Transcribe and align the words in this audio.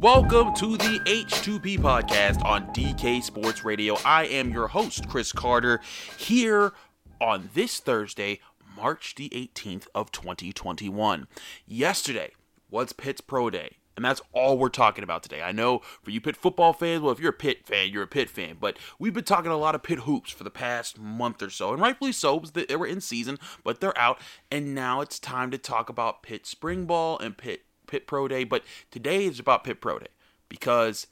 Welcome 0.00 0.54
to 0.54 0.76
the 0.76 1.00
H2P 1.06 1.80
podcast 1.80 2.44
on 2.44 2.68
DK 2.68 3.20
Sports 3.20 3.64
Radio. 3.64 3.96
I 4.04 4.26
am 4.26 4.52
your 4.52 4.68
host, 4.68 5.08
Chris 5.08 5.32
Carter, 5.32 5.80
here 6.16 6.72
on 7.20 7.50
this 7.52 7.80
Thursday, 7.80 8.38
March 8.76 9.16
the 9.16 9.28
18th 9.30 9.88
of 9.96 10.12
2021. 10.12 11.26
Yesterday 11.66 12.30
was 12.70 12.92
Pitt's 12.92 13.20
Pro 13.20 13.50
Day. 13.50 13.78
And 13.96 14.04
that's 14.04 14.22
all 14.32 14.56
we're 14.56 14.68
talking 14.68 15.02
about 15.02 15.24
today. 15.24 15.42
I 15.42 15.50
know 15.50 15.80
for 16.04 16.12
you 16.12 16.20
Pitt 16.20 16.36
football 16.36 16.72
fans, 16.72 17.02
well, 17.02 17.10
if 17.10 17.18
you're 17.18 17.30
a 17.30 17.32
Pitt 17.32 17.66
fan, 17.66 17.90
you're 17.90 18.04
a 18.04 18.06
Pitt 18.06 18.30
fan. 18.30 18.56
But 18.60 18.78
we've 19.00 19.12
been 19.12 19.24
talking 19.24 19.50
a 19.50 19.56
lot 19.56 19.74
of 19.74 19.82
Pitt 19.82 19.98
hoops 20.00 20.30
for 20.30 20.44
the 20.44 20.50
past 20.50 21.00
month 21.00 21.42
or 21.42 21.50
so, 21.50 21.72
and 21.72 21.82
rightfully 21.82 22.12
so, 22.12 22.40
they 22.54 22.76
were 22.76 22.86
in 22.86 23.00
season, 23.00 23.40
but 23.64 23.80
they're 23.80 23.98
out. 23.98 24.20
And 24.48 24.76
now 24.76 25.00
it's 25.00 25.18
time 25.18 25.50
to 25.50 25.58
talk 25.58 25.88
about 25.88 26.22
Pitt 26.22 26.46
spring 26.46 26.84
ball 26.84 27.18
and 27.18 27.36
Pitt 27.36 27.62
Pitt 27.88 28.06
Pro 28.06 28.28
Day. 28.28 28.44
But 28.44 28.62
today 28.90 29.24
is 29.24 29.40
about 29.40 29.64
Pitt 29.64 29.80
Pro 29.80 29.98
Day 29.98 30.08
because 30.48 31.06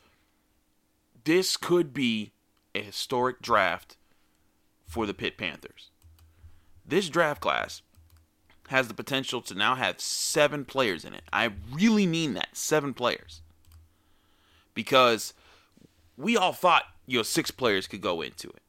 this 1.24 1.56
could 1.56 1.92
be 1.92 2.32
a 2.74 2.82
historic 2.82 3.42
draft 3.42 3.96
for 4.86 5.06
the 5.06 5.14
Pitt 5.14 5.36
Panthers. 5.36 5.90
This 6.86 7.08
draft 7.08 7.40
class 7.40 7.82
has 8.68 8.88
the 8.88 8.94
potential 8.94 9.40
to 9.42 9.54
now 9.54 9.74
have 9.74 10.00
seven 10.00 10.64
players 10.64 11.04
in 11.04 11.14
it. 11.14 11.22
I 11.32 11.52
really 11.72 12.06
mean 12.06 12.34
that 12.34 12.56
seven 12.56 12.94
players. 12.94 13.42
Because 14.74 15.34
we 16.16 16.36
all 16.36 16.52
thought, 16.52 16.84
you 17.06 17.18
know, 17.18 17.22
six 17.22 17.50
players 17.50 17.86
could 17.86 18.00
go 18.00 18.20
into 18.20 18.48
it. 18.48 18.62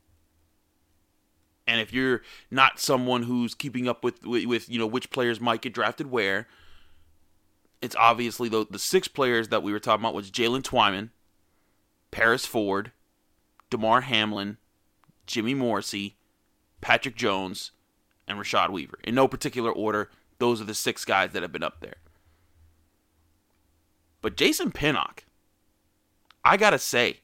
And 1.68 1.82
if 1.82 1.92
you're 1.92 2.22
not 2.50 2.80
someone 2.80 3.24
who's 3.24 3.54
keeping 3.54 3.88
up 3.88 4.04
with, 4.04 4.26
with 4.26 4.70
you 4.70 4.80
know, 4.80 4.88
which 4.88 5.10
players 5.10 5.42
might 5.42 5.62
get 5.62 5.74
drafted 5.74 6.10
where, 6.10 6.48
it's 7.82 7.96
obviously 7.96 8.50
the, 8.50 8.66
the 8.70 8.80
six 8.80 9.08
players 9.08 9.50
that 9.50 9.64
we 9.64 9.72
were 9.72 9.80
talking 9.80 10.04
about 10.04 10.14
was 10.14 10.32
Jalen 10.32 10.64
Twyman, 10.64 11.10
Paris 12.12 12.46
Ford, 12.46 12.92
Damar 13.70 14.02
Hamlin, 14.02 14.58
Jimmy 15.26 15.54
Morrissey, 15.54 16.18
Patrick 16.82 17.16
Jones, 17.16 17.72
and 18.28 18.40
Rashad 18.40 18.70
Weaver. 18.70 19.00
In 19.04 19.16
no 19.16 19.28
particular 19.28 19.72
order, 19.72 20.10
those 20.40 20.62
are 20.62 20.66
the 20.66 20.74
six 20.74 21.06
guys 21.06 21.32
that 21.32 21.42
have 21.42 21.52
been 21.52 21.64
up 21.64 21.80
there. 21.82 21.98
But 24.22 24.36
Jason 24.36 24.72
Pinnock, 24.72 25.26
I 26.44 26.58
gotta 26.58 26.80
say, 26.80 27.22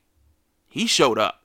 he 0.68 0.86
showed 0.88 1.18
up. 1.18 1.44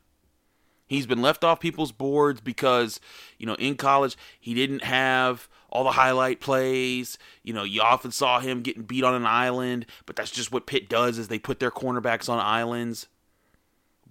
He's 0.86 1.06
been 1.06 1.20
left 1.20 1.44
off 1.44 1.60
people's 1.60 1.92
boards 1.92 2.40
because, 2.40 2.98
you 3.38 3.46
know, 3.46 3.54
in 3.54 3.76
college, 3.76 4.16
he 4.40 4.54
didn't 4.54 4.84
have 4.84 5.48
all 5.68 5.84
the 5.84 5.92
highlight 5.92 6.40
plays. 6.40 7.18
You 7.42 7.52
know, 7.52 7.64
you 7.64 7.82
often 7.82 8.10
saw 8.10 8.40
him 8.40 8.62
getting 8.62 8.82
beat 8.82 9.04
on 9.04 9.14
an 9.14 9.26
island, 9.26 9.86
but 10.06 10.16
that's 10.16 10.30
just 10.30 10.52
what 10.52 10.66
Pitt 10.66 10.88
does 10.88 11.18
is 11.18 11.28
they 11.28 11.38
put 11.38 11.60
their 11.60 11.70
cornerbacks 11.70 12.28
on 12.28 12.38
islands. 12.38 13.06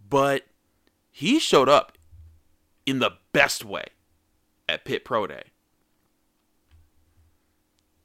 But 0.09 0.45
he 1.11 1.39
showed 1.39 1.69
up 1.69 1.97
in 2.85 2.99
the 2.99 3.11
best 3.33 3.65
way 3.65 3.85
at 4.69 4.85
Pitt 4.85 5.03
Pro 5.03 5.27
Day. 5.27 5.43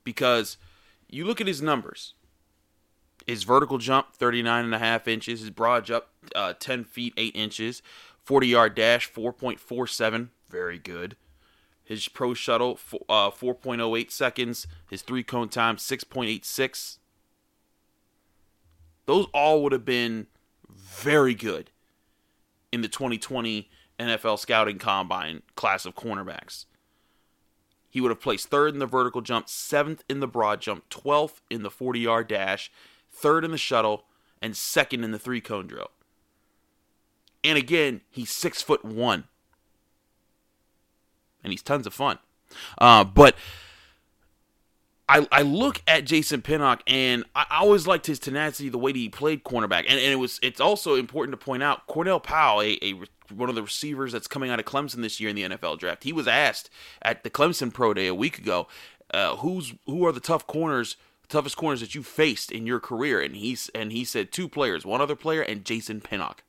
Because 0.04 0.56
you 1.08 1.24
look 1.24 1.40
at 1.40 1.46
his 1.46 1.62
numbers. 1.62 2.14
His 3.26 3.44
vertical 3.44 3.78
jump, 3.78 4.14
39 4.14 4.64
and 4.64 4.74
a 4.74 4.78
half 4.78 5.06
inches. 5.06 5.40
His 5.40 5.50
broad 5.50 5.84
jump, 5.84 6.06
uh, 6.34 6.54
10 6.58 6.84
feet, 6.84 7.14
8 7.16 7.36
inches. 7.36 7.82
40 8.24 8.48
yard 8.48 8.74
dash, 8.74 9.10
4.47. 9.12 10.30
Very 10.48 10.78
good. 10.78 11.16
His 11.84 12.08
pro 12.08 12.34
shuttle, 12.34 12.78
uh, 13.08 13.30
4.08 13.30 14.10
seconds. 14.10 14.66
His 14.88 15.02
three 15.02 15.22
cone 15.22 15.48
time, 15.48 15.76
6.86. 15.76 16.98
Those 19.06 19.26
all 19.34 19.62
would 19.62 19.72
have 19.72 19.84
been 19.84 20.28
very 20.68 21.34
good 21.34 21.70
in 22.70 22.80
the 22.82 22.88
2020 22.88 23.68
NFL 23.98 24.38
Scouting 24.38 24.78
Combine 24.78 25.42
class 25.54 25.84
of 25.84 25.94
cornerbacks. 25.94 26.66
He 27.90 28.00
would 28.00 28.10
have 28.10 28.22
placed 28.22 28.48
third 28.48 28.72
in 28.72 28.78
the 28.78 28.86
vertical 28.86 29.20
jump, 29.20 29.48
seventh 29.48 30.02
in 30.08 30.20
the 30.20 30.26
broad 30.26 30.60
jump, 30.60 30.88
12th 30.88 31.40
in 31.50 31.62
the 31.62 31.70
40 31.70 32.00
yard 32.00 32.28
dash, 32.28 32.70
third 33.10 33.44
in 33.44 33.50
the 33.50 33.58
shuttle, 33.58 34.04
and 34.40 34.56
second 34.56 35.04
in 35.04 35.10
the 35.10 35.18
three 35.18 35.42
cone 35.42 35.66
drill. 35.66 35.90
And 37.44 37.58
again, 37.58 38.00
he's 38.08 38.30
six 38.30 38.62
foot 38.62 38.84
one. 38.84 39.24
And 41.42 41.52
he's 41.52 41.62
tons 41.62 41.86
of 41.86 41.94
fun. 41.94 42.18
Uh, 42.78 43.04
but 43.04 43.36
I, 45.08 45.26
I 45.30 45.42
look 45.42 45.82
at 45.86 46.04
Jason 46.04 46.42
Pinnock 46.42 46.82
and 46.86 47.24
I 47.34 47.58
always 47.60 47.86
liked 47.86 48.06
his 48.06 48.18
tenacity, 48.18 48.68
the 48.68 48.78
way 48.78 48.92
that 48.92 48.98
he 48.98 49.08
played 49.08 49.44
cornerback. 49.44 49.80
And, 49.80 49.98
and 49.98 50.12
it 50.12 50.18
was 50.18 50.38
it's 50.42 50.60
also 50.60 50.94
important 50.94 51.38
to 51.38 51.44
point 51.44 51.62
out 51.62 51.86
Cornell 51.86 52.20
Powell, 52.20 52.62
a, 52.62 52.78
a 52.82 52.94
one 53.34 53.48
of 53.48 53.54
the 53.54 53.62
receivers 53.62 54.12
that's 54.12 54.26
coming 54.26 54.50
out 54.50 54.58
of 54.58 54.64
Clemson 54.64 55.02
this 55.02 55.20
year 55.20 55.30
in 55.30 55.36
the 55.36 55.42
NFL 55.42 55.78
draft. 55.78 56.04
He 56.04 56.12
was 56.12 56.28
asked 56.28 56.70
at 57.02 57.24
the 57.24 57.30
Clemson 57.30 57.72
Pro 57.72 57.94
Day 57.94 58.06
a 58.06 58.14
week 58.14 58.38
ago, 58.38 58.68
uh, 59.12 59.36
who's 59.36 59.74
who 59.86 60.06
are 60.06 60.12
the 60.12 60.20
tough 60.20 60.46
corners, 60.46 60.96
toughest 61.28 61.56
corners 61.56 61.80
that 61.80 61.94
you 61.94 62.02
faced 62.02 62.50
in 62.50 62.66
your 62.66 62.80
career? 62.80 63.20
And 63.20 63.36
he's 63.36 63.70
and 63.74 63.92
he 63.92 64.04
said 64.04 64.32
two 64.32 64.48
players, 64.48 64.86
one 64.86 65.00
other 65.00 65.16
player, 65.16 65.42
and 65.42 65.64
Jason 65.64 66.00
Pinnock. 66.00 66.42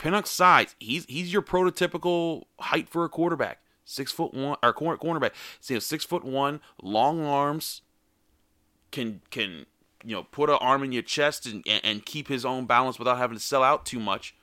Pinnock's 0.00 0.30
size, 0.30 0.74
he's 0.80 1.04
he's 1.04 1.30
your 1.30 1.42
prototypical 1.42 2.44
height 2.58 2.88
for 2.88 3.04
a 3.04 3.08
quarterback. 3.10 3.58
Six 3.84 4.10
foot 4.10 4.32
one 4.32 4.56
or 4.62 4.72
corner 4.72 4.96
cornerback. 4.96 5.32
See, 5.60 5.78
six 5.78 6.06
foot 6.06 6.24
one, 6.24 6.62
long 6.82 7.22
arms, 7.22 7.82
can 8.90 9.20
can 9.30 9.66
you 10.02 10.16
know 10.16 10.22
put 10.22 10.48
an 10.48 10.56
arm 10.58 10.82
in 10.82 10.92
your 10.92 11.02
chest 11.02 11.44
and, 11.44 11.62
and 11.68 11.84
and 11.84 12.06
keep 12.06 12.28
his 12.28 12.46
own 12.46 12.64
balance 12.64 12.98
without 12.98 13.18
having 13.18 13.36
to 13.36 13.42
sell 13.42 13.62
out 13.62 13.84
too 13.84 14.00
much, 14.00 14.34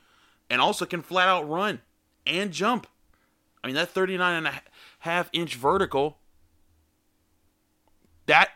and 0.47 0.61
also 0.61 0.85
can 0.85 1.01
flat 1.01 1.27
out 1.27 1.49
run 1.49 1.81
and 2.27 2.51
jump. 2.51 2.85
I 3.63 3.67
mean 3.67 3.75
that 3.77 3.89
39 3.89 4.35
and 4.35 4.47
a 4.47 4.61
half 4.99 5.27
inch 5.33 5.55
vertical. 5.55 6.19
That 8.27 8.51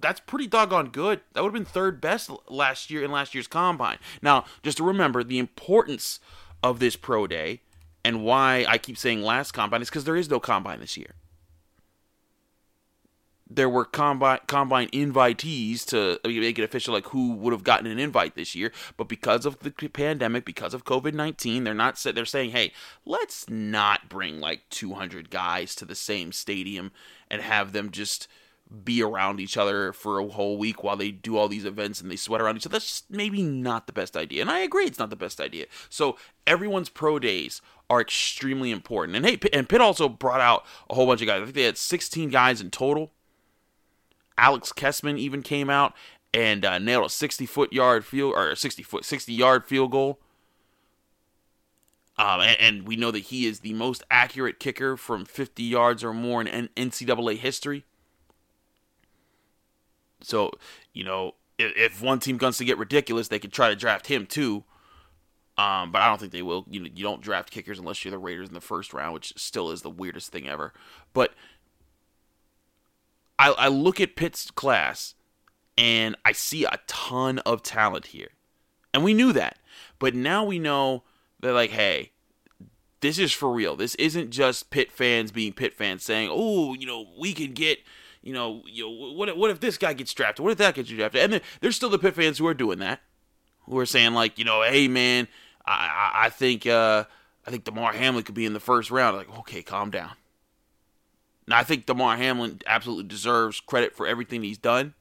that's 0.00 0.20
pretty 0.20 0.46
doggone 0.46 0.88
good. 0.88 1.20
That 1.32 1.42
would 1.42 1.48
have 1.48 1.64
been 1.64 1.64
third 1.64 2.00
best 2.00 2.30
last 2.48 2.90
year 2.90 3.04
in 3.04 3.10
last 3.10 3.34
year's 3.34 3.46
combine. 3.46 3.98
Now, 4.22 4.44
just 4.62 4.78
to 4.78 4.84
remember 4.84 5.22
the 5.22 5.38
importance 5.38 6.20
of 6.62 6.78
this 6.78 6.96
pro 6.96 7.26
day 7.26 7.60
and 8.04 8.24
why 8.24 8.64
I 8.68 8.78
keep 8.78 8.96
saying 8.96 9.22
last 9.22 9.52
combine 9.52 9.82
is 9.82 9.90
because 9.90 10.04
there 10.04 10.16
is 10.16 10.30
no 10.30 10.40
combine 10.40 10.80
this 10.80 10.96
year. 10.96 11.14
There 13.50 13.68
were 13.68 13.86
combine 13.86 14.40
combine 14.46 14.88
invitees 14.88 15.86
to 15.86 16.20
make 16.22 16.58
it 16.58 16.64
official, 16.64 16.92
like 16.92 17.06
who 17.06 17.32
would 17.32 17.54
have 17.54 17.64
gotten 17.64 17.86
an 17.86 17.98
invite 17.98 18.34
this 18.34 18.54
year. 18.54 18.72
But 18.98 19.08
because 19.08 19.46
of 19.46 19.58
the 19.60 19.70
pandemic, 19.70 20.44
because 20.44 20.74
of 20.74 20.84
COVID 20.84 21.14
nineteen, 21.14 21.64
they're 21.64 21.72
not. 21.72 21.96
They're 21.96 22.26
saying, 22.26 22.50
hey, 22.50 22.72
let's 23.06 23.48
not 23.48 24.10
bring 24.10 24.38
like 24.38 24.68
two 24.68 24.92
hundred 24.92 25.30
guys 25.30 25.74
to 25.76 25.86
the 25.86 25.94
same 25.94 26.30
stadium 26.32 26.92
and 27.30 27.40
have 27.40 27.72
them 27.72 27.90
just 27.90 28.28
be 28.84 29.02
around 29.02 29.40
each 29.40 29.56
other 29.56 29.92
for 29.92 30.18
a 30.18 30.28
whole 30.28 30.58
week 30.58 30.82
while 30.82 30.96
they 30.96 31.10
do 31.10 31.36
all 31.36 31.48
these 31.48 31.64
events 31.64 32.00
and 32.00 32.10
they 32.10 32.16
sweat 32.16 32.40
around 32.40 32.56
each 32.56 32.66
other. 32.66 32.74
That's 32.74 33.04
maybe 33.08 33.42
not 33.42 33.86
the 33.86 33.92
best 33.92 34.16
idea. 34.16 34.42
And 34.42 34.50
I 34.50 34.60
agree, 34.60 34.84
it's 34.84 34.98
not 34.98 35.10
the 35.10 35.16
best 35.16 35.40
idea. 35.40 35.66
So 35.88 36.16
everyone's 36.46 36.90
pro 36.90 37.18
days 37.18 37.62
are 37.88 38.00
extremely 38.00 38.70
important. 38.70 39.16
And 39.16 39.24
hey, 39.24 39.38
and 39.52 39.68
Pitt 39.68 39.80
also 39.80 40.08
brought 40.08 40.40
out 40.40 40.66
a 40.90 40.94
whole 40.94 41.06
bunch 41.06 41.22
of 41.22 41.26
guys. 41.26 41.40
I 41.40 41.44
think 41.44 41.54
they 41.54 41.62
had 41.62 41.78
16 41.78 42.28
guys 42.28 42.60
in 42.60 42.70
total. 42.70 43.10
Alex 44.36 44.72
Kessman 44.72 45.18
even 45.18 45.42
came 45.42 45.70
out 45.70 45.94
and 46.34 46.64
uh, 46.64 46.78
nailed 46.78 47.06
a 47.06 47.10
60 47.10 47.46
foot 47.46 47.72
yard 47.72 48.04
field 48.04 48.34
or 48.36 48.54
60 48.54 48.82
foot 48.82 49.04
60 49.04 49.32
yard 49.32 49.64
field 49.64 49.90
goal. 49.90 50.20
Um, 52.18 52.40
and, 52.40 52.56
and, 52.58 52.88
we 52.88 52.96
know 52.96 53.12
that 53.12 53.20
he 53.20 53.46
is 53.46 53.60
the 53.60 53.74
most 53.74 54.02
accurate 54.10 54.58
kicker 54.58 54.96
from 54.96 55.24
50 55.24 55.62
yards 55.62 56.02
or 56.02 56.12
more 56.12 56.42
in 56.42 56.68
NCAA 56.76 57.38
history. 57.38 57.84
So, 60.20 60.52
you 60.92 61.04
know, 61.04 61.34
if, 61.58 61.76
if 61.76 62.02
one 62.02 62.20
team 62.20 62.38
wants 62.40 62.58
to 62.58 62.64
get 62.64 62.78
ridiculous, 62.78 63.28
they 63.28 63.38
could 63.38 63.52
try 63.52 63.68
to 63.68 63.76
draft 63.76 64.06
him 64.06 64.26
too. 64.26 64.64
Um, 65.56 65.90
but 65.90 66.02
I 66.02 66.08
don't 66.08 66.20
think 66.20 66.32
they 66.32 66.42
will. 66.42 66.64
You 66.70 66.80
know, 66.80 66.88
you 66.94 67.02
don't 67.02 67.20
draft 67.20 67.50
kickers 67.50 67.80
unless 67.80 68.04
you're 68.04 68.12
the 68.12 68.18
Raiders 68.18 68.48
in 68.48 68.54
the 68.54 68.60
first 68.60 68.94
round, 68.94 69.14
which 69.14 69.32
still 69.36 69.72
is 69.72 69.82
the 69.82 69.90
weirdest 69.90 70.30
thing 70.30 70.48
ever. 70.48 70.72
But 71.12 71.34
I, 73.38 73.50
I 73.50 73.68
look 73.68 74.00
at 74.00 74.14
Pitt's 74.14 74.50
class 74.52 75.14
and 75.76 76.16
I 76.24 76.32
see 76.32 76.64
a 76.64 76.78
ton 76.86 77.40
of 77.40 77.62
talent 77.62 78.06
here, 78.08 78.30
and 78.94 79.02
we 79.02 79.14
knew 79.14 79.32
that. 79.32 79.58
But 79.98 80.14
now 80.14 80.44
we 80.44 80.58
know 80.58 81.04
that 81.40 81.52
like, 81.52 81.70
hey, 81.70 82.12
this 83.00 83.18
is 83.18 83.32
for 83.32 83.52
real. 83.52 83.76
This 83.76 83.94
isn't 83.96 84.30
just 84.30 84.70
Pitt 84.70 84.90
fans 84.90 85.30
being 85.30 85.52
Pitt 85.52 85.74
fans 85.74 86.02
saying, 86.04 86.30
"Oh, 86.32 86.74
you 86.74 86.86
know, 86.86 87.06
we 87.18 87.32
can 87.32 87.52
get." 87.52 87.78
You 88.22 88.32
know, 88.32 88.62
you 88.66 88.84
know, 88.84 89.12
what 89.12 89.36
what 89.36 89.50
if 89.50 89.60
this 89.60 89.78
guy 89.78 89.92
gets 89.92 90.12
drafted? 90.12 90.44
What 90.44 90.52
if 90.52 90.58
that 90.58 90.74
gets 90.74 90.88
drafted? 90.88 91.22
And 91.22 91.32
then 91.34 91.40
there's 91.60 91.76
still 91.76 91.88
the 91.88 91.98
Pitt 91.98 92.14
fans 92.14 92.38
who 92.38 92.46
are 92.46 92.54
doing 92.54 92.78
that, 92.80 93.00
who 93.66 93.78
are 93.78 93.86
saying 93.86 94.14
like, 94.14 94.38
you 94.38 94.44
know, 94.44 94.62
hey 94.62 94.88
man, 94.88 95.28
I, 95.64 96.12
I, 96.14 96.28
think 96.30 96.66
uh, 96.66 97.04
I 97.46 97.50
think 97.50 97.64
Damar 97.64 97.92
Hamlin 97.92 98.24
could 98.24 98.34
be 98.34 98.46
in 98.46 98.54
the 98.54 98.60
first 98.60 98.90
round. 98.90 99.16
Like, 99.16 99.38
okay, 99.40 99.62
calm 99.62 99.90
down. 99.90 100.12
Now 101.46 101.58
I 101.58 101.64
think 101.64 101.86
Damar 101.86 102.16
Hamlin 102.16 102.60
absolutely 102.66 103.04
deserves 103.04 103.60
credit 103.60 103.94
for 103.94 104.06
everything 104.06 104.42
he's 104.42 104.58
done, 104.58 104.94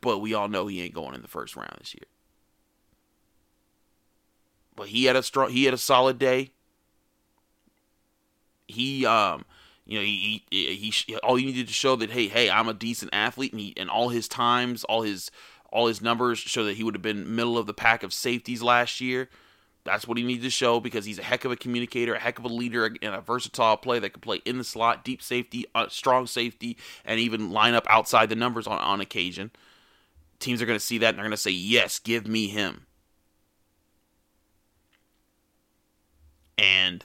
but 0.00 0.18
we 0.18 0.34
all 0.34 0.48
know 0.48 0.66
he 0.66 0.82
ain't 0.82 0.94
going 0.94 1.14
in 1.14 1.22
the 1.22 1.28
first 1.28 1.56
round 1.56 1.74
this 1.78 1.94
year. 1.94 2.06
But 4.76 4.88
he 4.88 5.04
had 5.04 5.16
a 5.16 5.22
strong, 5.22 5.50
he 5.50 5.64
had 5.64 5.74
a 5.74 5.78
solid 5.78 6.18
day. 6.18 6.50
He 8.68 9.04
um 9.04 9.44
you 9.84 9.98
know, 9.98 10.04
he, 10.04 10.44
he, 10.50 10.90
he, 10.90 11.16
all 11.18 11.38
you 11.38 11.46
needed 11.46 11.66
to 11.66 11.72
show 11.72 11.96
that 11.96 12.10
hey, 12.10 12.28
hey, 12.28 12.48
I'm 12.50 12.68
a 12.68 12.74
decent 12.74 13.12
athlete, 13.12 13.52
and 13.52 13.60
he, 13.60 13.74
and 13.76 13.90
all 13.90 14.10
his 14.10 14.28
times, 14.28 14.84
all 14.84 15.02
his, 15.02 15.30
all 15.72 15.86
his 15.86 16.00
numbers 16.00 16.38
show 16.38 16.64
that 16.64 16.76
he 16.76 16.84
would 16.84 16.94
have 16.94 17.02
been 17.02 17.34
middle 17.34 17.58
of 17.58 17.66
the 17.66 17.74
pack 17.74 18.02
of 18.02 18.12
safeties 18.12 18.62
last 18.62 19.00
year. 19.00 19.28
That's 19.84 20.06
what 20.06 20.16
he 20.16 20.22
needed 20.22 20.44
to 20.44 20.50
show 20.50 20.78
because 20.78 21.04
he's 21.04 21.18
a 21.18 21.24
heck 21.24 21.44
of 21.44 21.50
a 21.50 21.56
communicator, 21.56 22.14
a 22.14 22.18
heck 22.18 22.38
of 22.38 22.44
a 22.44 22.48
leader, 22.48 22.86
and 22.86 23.14
a 23.14 23.20
versatile 23.20 23.76
player 23.76 23.98
that 24.00 24.10
can 24.10 24.20
play 24.20 24.40
in 24.44 24.58
the 24.58 24.64
slot, 24.64 25.04
deep 25.04 25.20
safety, 25.20 25.66
uh, 25.74 25.88
strong 25.88 26.28
safety, 26.28 26.76
and 27.04 27.18
even 27.18 27.50
line 27.50 27.74
up 27.74 27.86
outside 27.90 28.28
the 28.28 28.36
numbers 28.36 28.68
on, 28.68 28.78
on 28.78 29.00
occasion. 29.00 29.50
Teams 30.38 30.62
are 30.62 30.66
going 30.66 30.78
to 30.78 30.84
see 30.84 30.98
that 30.98 31.08
and 31.08 31.18
they're 31.18 31.24
going 31.24 31.32
to 31.32 31.36
say, 31.36 31.50
yes, 31.50 31.98
give 31.98 32.28
me 32.28 32.46
him. 32.46 32.86
And 36.56 37.04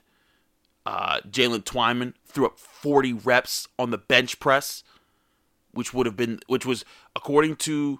uh, 0.88 1.19
Jalen 1.30 1.66
Twyman 1.66 2.13
threw 2.25 2.45
up 2.45 2.57
40 2.57 3.12
reps 3.12 3.68
on 3.78 3.92
the 3.92 3.98
bench 3.98 4.39
press, 4.39 4.86
which 5.72 5.94
would 5.94 6.06
have 6.06 6.16
been, 6.16 6.39
which 6.48 6.66
was 6.66 6.86
according 7.13 7.57
to 7.57 8.00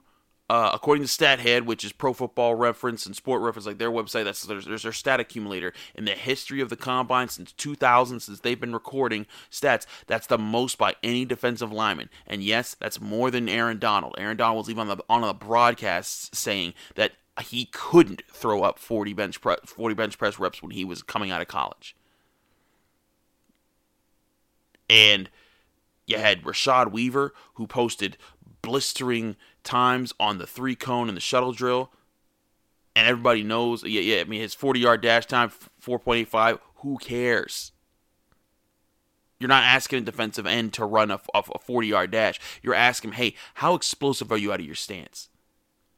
uh, 0.50 0.72
according 0.74 1.04
to 1.04 1.10
StatHead, 1.10 1.66
which 1.66 1.84
is 1.84 1.92
Pro 1.92 2.14
Football 2.14 2.56
Reference 2.56 3.06
and 3.06 3.14
Sport 3.14 3.42
Reference, 3.42 3.66
like 3.66 3.78
their 3.78 3.92
website, 3.92 4.24
that's 4.24 4.44
there's, 4.44 4.64
there's 4.64 4.84
their 4.84 4.94
stat 4.94 5.20
accumulator 5.20 5.74
in 5.96 6.06
the 6.06 6.14
history 6.14 6.62
of 6.62 6.70
the 6.70 6.78
combine 6.78 7.28
since 7.28 7.52
2000, 7.52 8.22
since 8.22 8.40
they've 8.40 8.58
been 8.58 8.72
recording 8.72 9.26
stats. 9.52 9.86
That's 10.06 10.28
the 10.28 10.38
most 10.38 10.78
by 10.78 10.96
any 11.04 11.26
defensive 11.26 11.74
lineman, 11.74 12.10
and 12.26 12.42
yes, 12.42 12.74
that's 12.80 13.02
more 13.02 13.30
than 13.30 13.50
Aaron 13.50 13.80
Donald. 13.80 14.16
Aaron 14.18 14.38
Donald 14.38 14.60
was 14.60 14.70
even 14.70 14.88
on 14.90 14.98
the 14.98 15.04
on 15.10 15.22
the 15.24 15.34
broadcast 15.34 16.34
saying 16.34 16.74
that 16.96 17.12
he 17.42 17.66
couldn't 17.66 18.24
throw 18.32 18.64
up 18.64 18.80
40 18.80 19.12
bench 19.12 19.42
press 19.42 19.60
40 19.66 19.94
bench 19.94 20.18
press 20.18 20.40
reps 20.40 20.62
when 20.64 20.72
he 20.72 20.86
was 20.86 21.04
coming 21.04 21.32
out 21.32 21.42
of 21.42 21.50
college. 21.50 21.98
And 24.90 25.30
you 26.06 26.18
had 26.18 26.44
Rashad 26.44 26.92
Weaver, 26.92 27.34
who 27.56 27.68
posted 27.68 28.18
blistering 28.62 29.36
times 29.64 30.14
on 30.20 30.38
the 30.38 30.48
three 30.48 30.76
cone 30.76 31.10
and 31.10 31.18
the 31.18 31.22
shuttle 31.22 31.52
drill. 31.52 31.92
And 32.96 33.08
everybody 33.08 33.44
knows, 33.44 33.84
yeah, 33.84 34.02
yeah. 34.02 34.22
I 34.22 34.24
mean, 34.24 34.42
his 34.42 34.54
40 34.54 34.80
yard 34.80 35.02
dash 35.02 35.26
time, 35.26 35.52
4.85. 35.84 36.60
Who 36.78 36.98
cares? 36.98 37.72
You're 39.40 39.50
not 39.50 39.64
asking 39.64 40.00
a 40.00 40.06
defensive 40.06 40.48
end 40.48 40.74
to 40.74 40.86
run 40.86 41.12
a, 41.12 41.20
a 41.34 41.60
40 41.60 41.88
yard 41.88 42.12
dash. 42.12 42.40
You're 42.64 42.74
asking, 42.74 43.14
hey, 43.14 43.36
how 43.56 43.76
explosive 43.76 44.32
are 44.32 44.38
you 44.38 44.52
out 44.52 44.60
of 44.60 44.66
your 44.66 44.76
stance? 44.76 45.30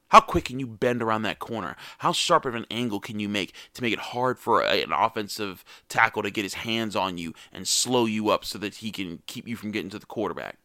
How 0.09 0.19
quick 0.19 0.45
can 0.45 0.59
you 0.59 0.67
bend 0.67 1.01
around 1.01 1.21
that 1.21 1.39
corner? 1.39 1.75
How 1.99 2.11
sharp 2.11 2.45
of 2.45 2.55
an 2.55 2.65
angle 2.71 2.99
can 2.99 3.19
you 3.19 3.29
make 3.29 3.53
to 3.75 3.81
make 3.81 3.93
it 3.93 3.99
hard 3.99 4.39
for 4.39 4.61
a, 4.61 4.81
an 4.81 4.91
offensive 4.91 5.63
tackle 5.87 6.23
to 6.23 6.31
get 6.31 6.43
his 6.43 6.55
hands 6.55 6.95
on 6.95 7.17
you 7.17 7.33
and 7.53 7.67
slow 7.67 8.05
you 8.05 8.29
up 8.29 8.43
so 8.43 8.57
that 8.57 8.75
he 8.75 8.91
can 8.91 9.21
keep 9.27 9.47
you 9.47 9.55
from 9.55 9.71
getting 9.71 9.91
to 9.91 9.99
the 9.99 10.07
quarterback? 10.07 10.57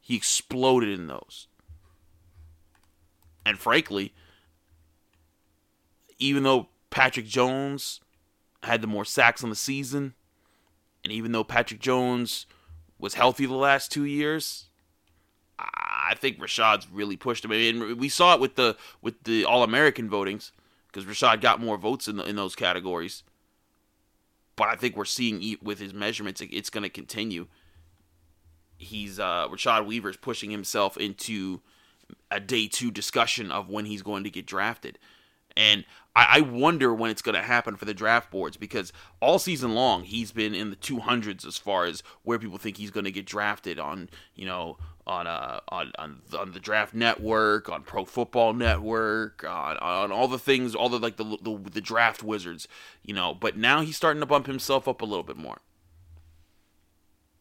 He 0.00 0.16
exploded 0.16 0.90
in 0.90 1.06
those. 1.06 1.48
And 3.46 3.58
frankly, 3.58 4.12
even 6.18 6.42
though 6.42 6.68
Patrick 6.90 7.26
Jones 7.26 8.00
had 8.62 8.82
the 8.82 8.86
more 8.86 9.04
sacks 9.04 9.42
on 9.42 9.50
the 9.50 9.56
season, 9.56 10.14
and 11.02 11.12
even 11.12 11.32
though 11.32 11.42
Patrick 11.42 11.80
Jones 11.80 12.46
was 12.98 13.14
healthy 13.14 13.46
the 13.46 13.54
last 13.54 13.90
two 13.90 14.04
years, 14.04 14.68
I 16.04 16.14
think 16.14 16.38
Rashad's 16.38 16.88
really 16.90 17.16
pushed 17.16 17.44
him. 17.44 17.50
Mean, 17.50 17.98
we 17.98 18.08
saw 18.08 18.34
it 18.34 18.40
with 18.40 18.56
the 18.56 18.76
with 19.00 19.22
the 19.24 19.44
All 19.44 19.62
American 19.62 20.08
votings 20.08 20.50
because 20.86 21.04
Rashad 21.04 21.40
got 21.40 21.60
more 21.60 21.76
votes 21.76 22.08
in 22.08 22.16
the, 22.16 22.24
in 22.24 22.36
those 22.36 22.54
categories. 22.54 23.22
But 24.56 24.68
I 24.68 24.76
think 24.76 24.96
we're 24.96 25.04
seeing 25.04 25.56
with 25.62 25.78
his 25.78 25.94
measurements, 25.94 26.40
it's 26.40 26.70
going 26.70 26.82
to 26.82 26.90
continue. 26.90 27.46
He's 28.76 29.18
uh, 29.18 29.48
Rashad 29.48 29.86
Weaver's 29.86 30.16
pushing 30.16 30.50
himself 30.50 30.96
into 30.96 31.60
a 32.30 32.40
day 32.40 32.68
two 32.68 32.90
discussion 32.90 33.50
of 33.50 33.68
when 33.68 33.86
he's 33.86 34.02
going 34.02 34.24
to 34.24 34.30
get 34.30 34.46
drafted. 34.46 34.98
And 35.56 35.84
I, 36.14 36.38
I 36.38 36.40
wonder 36.40 36.94
when 36.94 37.10
it's 37.10 37.22
going 37.22 37.34
to 37.34 37.42
happen 37.42 37.76
for 37.76 37.84
the 37.84 37.94
draft 37.94 38.30
boards 38.30 38.56
because 38.56 38.92
all 39.20 39.38
season 39.38 39.74
long 39.74 40.04
he's 40.04 40.32
been 40.32 40.54
in 40.54 40.70
the 40.70 40.76
200s 40.76 41.46
as 41.46 41.58
far 41.58 41.84
as 41.84 42.02
where 42.22 42.38
people 42.38 42.58
think 42.58 42.76
he's 42.76 42.90
going 42.90 43.04
to 43.04 43.12
get 43.12 43.26
drafted 43.26 43.78
on, 43.78 44.08
you 44.34 44.46
know, 44.46 44.78
on 45.06 45.26
uh 45.26 45.60
on 45.68 45.92
on, 45.98 46.20
on 46.38 46.52
the 46.52 46.60
draft 46.60 46.94
network, 46.94 47.68
on 47.68 47.82
Pro 47.82 48.04
Football 48.04 48.54
Network, 48.54 49.44
on 49.44 49.76
on 49.78 50.12
all 50.12 50.28
the 50.28 50.38
things, 50.38 50.74
all 50.74 50.88
the 50.88 50.98
like 50.98 51.16
the, 51.16 51.38
the 51.42 51.70
the 51.70 51.80
draft 51.80 52.22
wizards, 52.22 52.68
you 53.02 53.14
know. 53.14 53.34
But 53.34 53.56
now 53.56 53.80
he's 53.80 53.96
starting 53.96 54.20
to 54.20 54.26
bump 54.26 54.46
himself 54.46 54.86
up 54.86 55.02
a 55.02 55.04
little 55.04 55.24
bit 55.24 55.36
more. 55.36 55.58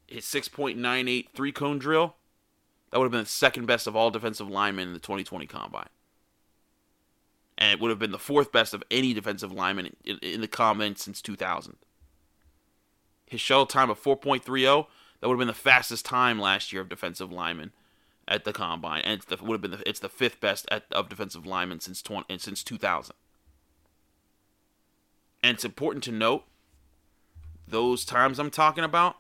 His 0.08 0.26
6.98 0.26 1.28
three 1.34 1.52
cone 1.54 1.80
drill 1.80 2.16
that 2.92 3.00
would 3.00 3.06
have 3.06 3.12
been 3.12 3.22
the 3.22 3.30
second 3.30 3.66
best 3.66 3.88
of 3.88 3.96
all 3.96 4.12
defensive 4.12 4.50
linemen 4.50 4.90
in 4.90 4.94
the 4.94 5.00
2020 5.00 5.48
combine. 5.48 5.88
And 7.58 7.72
it 7.72 7.80
would 7.80 7.90
have 7.90 8.00
been 8.00 8.12
the 8.12 8.20
fourth 8.20 8.52
best 8.52 8.74
of 8.74 8.84
any 8.92 9.14
defensive 9.14 9.52
lineman 9.52 9.96
in, 10.04 10.18
in 10.18 10.42
the 10.42 10.48
combine 10.48 10.96
since 10.98 11.22
2000. 11.22 11.78
His 13.28 13.40
shuttle 13.40 13.66
time 13.66 13.90
of 13.90 14.02
4.30, 14.02 14.88
that 15.22 15.28
would 15.28 15.36
have 15.36 15.40
been 15.40 15.48
the 15.48 15.54
fastest 15.54 16.04
time 16.04 16.40
last 16.40 16.74
year 16.74 16.82
of 16.82 16.90
defensive 16.90 17.32
linemen 17.32 17.72
at 18.28 18.44
the 18.44 18.52
combine, 18.52 19.02
and 19.02 19.22
it 19.30 19.42
would 19.42 19.54
have 19.54 19.62
been 19.62 19.72
the, 19.72 19.90
it's 19.90 20.00
the 20.00 20.10
fifth 20.10 20.40
best 20.42 20.68
at, 20.72 20.84
of 20.92 21.10
defensive 21.10 21.46
linemen 21.46 21.80
since 21.80 22.02
20, 22.02 22.38
since 22.40 22.64
2000. 22.64 23.16
And 25.44 25.56
it's 25.56 25.66
important 25.66 26.04
to 26.06 26.12
note 26.12 26.44
those 27.68 28.04
times 28.04 28.40
I'm 28.40 28.52
talking 28.52 28.84
about 28.84 29.18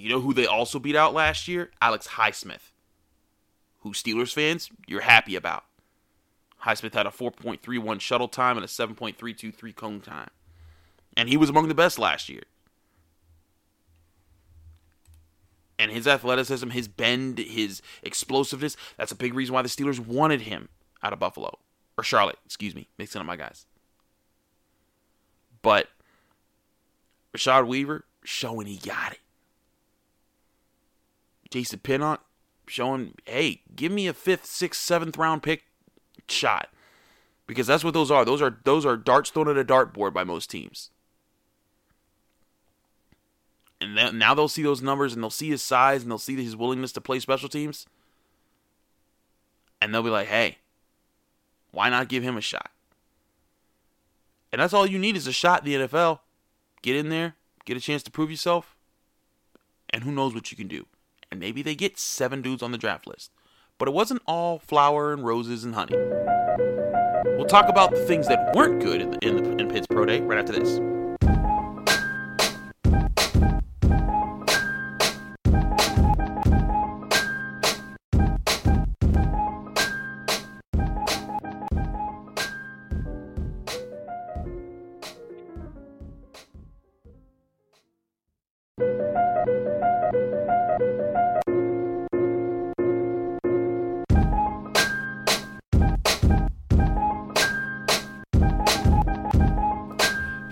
you 0.00 0.08
know 0.08 0.20
who 0.20 0.32
they 0.32 0.46
also 0.46 0.78
beat 0.78 0.96
out 0.96 1.12
last 1.12 1.46
year? 1.46 1.70
Alex 1.82 2.08
Highsmith, 2.08 2.70
who 3.80 3.92
Steelers 3.92 4.32
fans, 4.32 4.70
you're 4.86 5.02
happy 5.02 5.36
about. 5.36 5.64
Highsmith 6.64 6.94
had 6.94 7.06
a 7.06 7.10
4.31 7.10 8.00
shuttle 8.00 8.28
time 8.28 8.56
and 8.56 8.64
a 8.64 8.68
7.323 8.68 9.74
cone 9.74 10.00
time. 10.00 10.30
And 11.16 11.28
he 11.28 11.36
was 11.36 11.50
among 11.50 11.68
the 11.68 11.74
best 11.74 11.98
last 11.98 12.28
year. 12.28 12.42
And 15.80 15.90
his 15.90 16.06
athleticism, 16.06 16.68
his 16.70 16.88
bend, 16.88 17.38
his 17.38 17.80
explosiveness, 18.02 18.76
that's 18.98 19.12
a 19.12 19.16
big 19.16 19.32
reason 19.32 19.54
why 19.54 19.62
the 19.62 19.68
Steelers 19.70 19.98
wanted 19.98 20.42
him 20.42 20.68
out 21.02 21.14
of 21.14 21.18
Buffalo. 21.18 21.58
Or 21.96 22.04
Charlotte, 22.04 22.36
excuse 22.44 22.74
me, 22.74 22.86
mixing 22.98 23.18
up 23.18 23.26
my 23.26 23.36
guys. 23.36 23.64
But 25.62 25.88
Rashad 27.34 27.66
Weaver 27.66 28.04
showing 28.24 28.66
he 28.66 28.76
got 28.76 29.12
it. 29.12 29.20
Jason 31.50 31.78
Pinnock 31.78 32.26
showing, 32.66 33.14
hey, 33.24 33.62
give 33.74 33.90
me 33.90 34.06
a 34.06 34.12
fifth, 34.12 34.44
sixth, 34.44 34.82
seventh 34.82 35.16
round 35.16 35.42
pick 35.42 35.64
shot. 36.28 36.68
Because 37.46 37.66
that's 37.66 37.82
what 37.82 37.94
those 37.94 38.10
are. 38.10 38.26
Those 38.26 38.42
are 38.42 38.58
those 38.64 38.84
are 38.84 38.98
darts 38.98 39.30
thrown 39.30 39.48
at 39.48 39.56
a 39.56 39.64
dartboard 39.64 40.12
by 40.12 40.24
most 40.24 40.50
teams. 40.50 40.90
And 43.80 43.96
then, 43.96 44.18
now 44.18 44.34
they'll 44.34 44.48
see 44.48 44.62
those 44.62 44.82
numbers 44.82 45.14
and 45.14 45.22
they'll 45.22 45.30
see 45.30 45.48
his 45.48 45.62
size 45.62 46.02
and 46.02 46.10
they'll 46.10 46.18
see 46.18 46.36
his 46.42 46.56
willingness 46.56 46.92
to 46.92 47.00
play 47.00 47.18
special 47.18 47.48
teams. 47.48 47.86
And 49.80 49.94
they'll 49.94 50.02
be 50.02 50.10
like, 50.10 50.28
hey, 50.28 50.58
why 51.70 51.88
not 51.88 52.08
give 52.08 52.22
him 52.22 52.36
a 52.36 52.42
shot? 52.42 52.70
And 54.52 54.60
that's 54.60 54.74
all 54.74 54.86
you 54.86 54.98
need 54.98 55.16
is 55.16 55.26
a 55.26 55.32
shot 55.32 55.66
in 55.66 55.72
the 55.72 55.88
NFL. 55.88 56.20
Get 56.82 56.96
in 56.96 57.08
there, 57.08 57.36
get 57.64 57.76
a 57.76 57.80
chance 57.80 58.02
to 58.02 58.10
prove 58.10 58.30
yourself, 58.30 58.74
and 59.90 60.02
who 60.02 60.12
knows 60.12 60.34
what 60.34 60.50
you 60.50 60.56
can 60.56 60.68
do 60.68 60.86
and 61.30 61.40
maybe 61.40 61.62
they 61.62 61.74
get 61.74 61.98
seven 61.98 62.42
dudes 62.42 62.62
on 62.62 62.72
the 62.72 62.78
draft 62.78 63.06
list. 63.06 63.30
but 63.78 63.88
it 63.88 63.94
wasn't 63.94 64.20
all 64.26 64.58
flower 64.58 65.10
and 65.10 65.24
roses 65.24 65.64
and 65.64 65.74
honey. 65.74 65.96
We'll 67.36 67.46
talk 67.46 67.70
about 67.70 67.92
the 67.92 68.04
things 68.04 68.28
that 68.28 68.54
weren't 68.54 68.82
good 68.82 69.00
in, 69.00 69.10
the, 69.12 69.18
in, 69.26 69.42
the, 69.42 69.56
in 69.56 69.68
Pitt's 69.70 69.86
Pro 69.86 70.04
Day 70.04 70.20
right 70.20 70.38
after 70.38 70.52
this. 70.52 70.99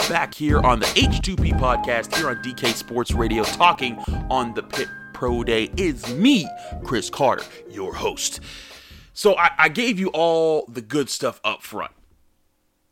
Back 0.08 0.32
here 0.32 0.58
on 0.60 0.80
the 0.80 0.86
H2P 0.86 1.60
podcast 1.60 2.16
here 2.16 2.30
on 2.30 2.36
DK 2.36 2.72
Sports 2.72 3.12
Radio 3.12 3.42
talking 3.44 3.98
on 4.30 4.54
the 4.54 4.62
Pitt 4.62 4.88
Pro 5.12 5.44
Day 5.44 5.70
is 5.76 6.10
me, 6.14 6.48
Chris 6.82 7.10
Carter, 7.10 7.44
your 7.68 7.92
host. 7.92 8.40
So 9.12 9.36
I, 9.36 9.50
I 9.58 9.68
gave 9.68 9.98
you 9.98 10.08
all 10.08 10.64
the 10.66 10.80
good 10.80 11.10
stuff 11.10 11.42
up 11.44 11.62
front 11.62 11.92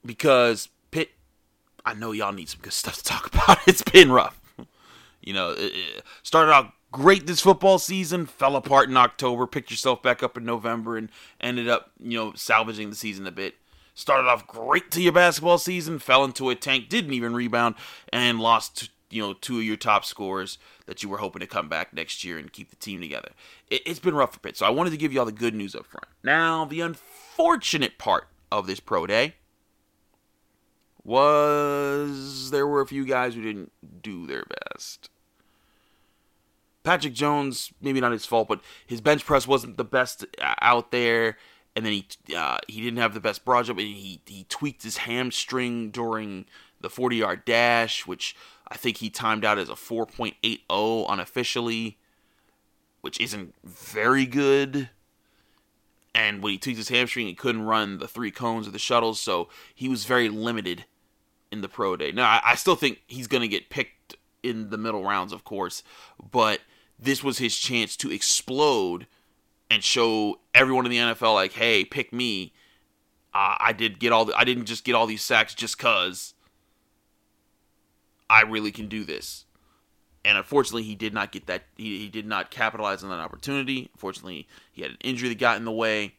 because 0.04 0.68
Pitt, 0.90 1.08
I 1.86 1.94
know 1.94 2.12
y'all 2.12 2.34
need 2.34 2.50
some 2.50 2.60
good 2.60 2.74
stuff 2.74 2.96
to 2.98 3.04
talk 3.04 3.26
about. 3.34 3.58
It's 3.66 3.80
been 3.80 4.12
rough. 4.12 4.38
You 5.22 5.32
know, 5.32 5.52
it, 5.52 5.72
it 5.74 6.02
started 6.22 6.52
out 6.52 6.72
great 6.92 7.26
this 7.26 7.40
football 7.40 7.78
season, 7.78 8.26
fell 8.26 8.56
apart 8.56 8.90
in 8.90 8.96
October, 8.98 9.46
picked 9.46 9.70
yourself 9.70 10.02
back 10.02 10.22
up 10.22 10.36
in 10.36 10.44
November, 10.44 10.98
and 10.98 11.08
ended 11.40 11.66
up, 11.66 11.92
you 11.98 12.18
know, 12.18 12.34
salvaging 12.34 12.90
the 12.90 12.96
season 12.96 13.26
a 13.26 13.32
bit 13.32 13.54
started 13.96 14.28
off 14.28 14.46
great 14.46 14.92
to 14.92 15.02
your 15.02 15.12
basketball 15.12 15.58
season, 15.58 15.98
fell 15.98 16.22
into 16.22 16.50
a 16.50 16.54
tank, 16.54 16.88
didn't 16.88 17.14
even 17.14 17.34
rebound, 17.34 17.74
and 18.12 18.38
lost 18.38 18.90
you 19.10 19.20
know 19.20 19.32
two 19.32 19.58
of 19.58 19.64
your 19.64 19.76
top 19.76 20.04
scorers 20.04 20.58
that 20.84 21.02
you 21.02 21.08
were 21.08 21.18
hoping 21.18 21.40
to 21.40 21.46
come 21.46 21.68
back 21.68 21.92
next 21.92 22.22
year 22.22 22.38
and 22.38 22.52
keep 22.52 22.70
the 22.70 22.76
team 22.76 23.00
together. 23.00 23.30
It, 23.68 23.88
has 23.88 23.98
been 23.98 24.14
rough 24.14 24.34
for 24.34 24.38
Pitt, 24.38 24.56
so 24.56 24.66
I 24.66 24.70
wanted 24.70 24.90
to 24.90 24.96
give 24.96 25.12
you 25.12 25.18
all 25.18 25.26
the 25.26 25.32
good 25.32 25.54
news 25.54 25.74
up 25.74 25.86
front. 25.86 26.06
Now, 26.22 26.64
the 26.64 26.82
unfortunate 26.82 27.98
part 27.98 28.28
of 28.52 28.68
this 28.68 28.78
pro 28.78 29.06
day 29.06 29.34
was 31.02 32.50
there 32.50 32.66
were 32.66 32.80
a 32.80 32.86
few 32.86 33.04
guys 33.06 33.34
who 33.34 33.42
didn't 33.42 33.72
do 34.02 34.26
their 34.26 34.44
best. 34.44 35.08
Patrick 36.82 37.14
Jones, 37.14 37.72
maybe 37.80 38.00
not 38.00 38.12
his 38.12 38.26
fault, 38.26 38.46
but 38.46 38.60
his 38.86 39.00
bench 39.00 39.24
press 39.24 39.48
wasn't 39.48 39.76
the 39.76 39.84
best 39.84 40.24
out 40.40 40.92
there 40.92 41.36
and 41.76 41.84
then 41.84 41.92
he 41.92 42.06
uh, 42.34 42.56
he 42.66 42.80
didn't 42.80 42.98
have 42.98 43.12
the 43.12 43.20
best 43.20 43.44
broad 43.44 43.66
jump, 43.66 43.78
and 43.78 43.86
he 43.86 44.20
he 44.24 44.46
tweaked 44.48 44.82
his 44.82 44.96
hamstring 44.96 45.90
during 45.90 46.46
the 46.80 46.88
40 46.88 47.16
yard 47.16 47.44
dash, 47.44 48.06
which 48.06 48.34
I 48.66 48.76
think 48.76 48.96
he 48.96 49.10
timed 49.10 49.44
out 49.44 49.58
as 49.58 49.68
a 49.68 49.74
4.80 49.74 51.06
unofficially, 51.08 51.98
which 53.02 53.20
isn't 53.20 53.54
very 53.62 54.26
good. 54.26 54.88
And 56.14 56.42
when 56.42 56.52
he 56.52 56.58
tweaked 56.58 56.78
his 56.78 56.88
hamstring, 56.88 57.26
he 57.26 57.34
couldn't 57.34 57.62
run 57.62 57.98
the 57.98 58.08
three 58.08 58.30
cones 58.30 58.66
or 58.66 58.70
the 58.70 58.78
shuttles, 58.78 59.20
so 59.20 59.50
he 59.74 59.86
was 59.86 60.06
very 60.06 60.30
limited 60.30 60.86
in 61.52 61.60
the 61.60 61.68
pro 61.68 61.94
day. 61.94 62.10
Now, 62.10 62.24
I, 62.24 62.40
I 62.44 62.54
still 62.54 62.74
think 62.74 63.02
he's 63.06 63.26
going 63.26 63.42
to 63.42 63.48
get 63.48 63.68
picked 63.68 64.16
in 64.42 64.70
the 64.70 64.78
middle 64.78 65.04
rounds, 65.04 65.32
of 65.32 65.44
course, 65.44 65.82
but 66.32 66.60
this 66.98 67.22
was 67.22 67.36
his 67.36 67.54
chance 67.56 67.96
to 67.98 68.10
explode 68.10 69.06
and 69.70 69.82
show 69.82 70.40
everyone 70.54 70.86
in 70.86 70.90
the 70.90 70.98
NFL 70.98 71.34
like, 71.34 71.52
hey, 71.52 71.84
pick 71.84 72.12
me. 72.12 72.52
Uh, 73.34 73.56
I 73.58 73.72
did 73.72 73.98
get 73.98 74.12
all. 74.12 74.24
The, 74.26 74.34
I 74.36 74.44
didn't 74.44 74.66
just 74.66 74.84
get 74.84 74.94
all 74.94 75.06
these 75.06 75.22
sacks 75.22 75.54
just 75.54 75.78
cause. 75.78 76.34
I 78.28 78.42
really 78.42 78.72
can 78.72 78.88
do 78.88 79.04
this, 79.04 79.44
and 80.24 80.38
unfortunately, 80.38 80.82
he 80.84 80.94
did 80.94 81.12
not 81.12 81.32
get 81.32 81.46
that. 81.46 81.64
He, 81.76 81.98
he 81.98 82.08
did 82.08 82.26
not 82.26 82.50
capitalize 82.50 83.04
on 83.04 83.10
that 83.10 83.20
opportunity. 83.20 83.90
Unfortunately, 83.92 84.48
he 84.72 84.82
had 84.82 84.92
an 84.92 84.96
injury 85.04 85.28
that 85.28 85.38
got 85.38 85.58
in 85.58 85.64
the 85.64 85.72
way, 85.72 86.14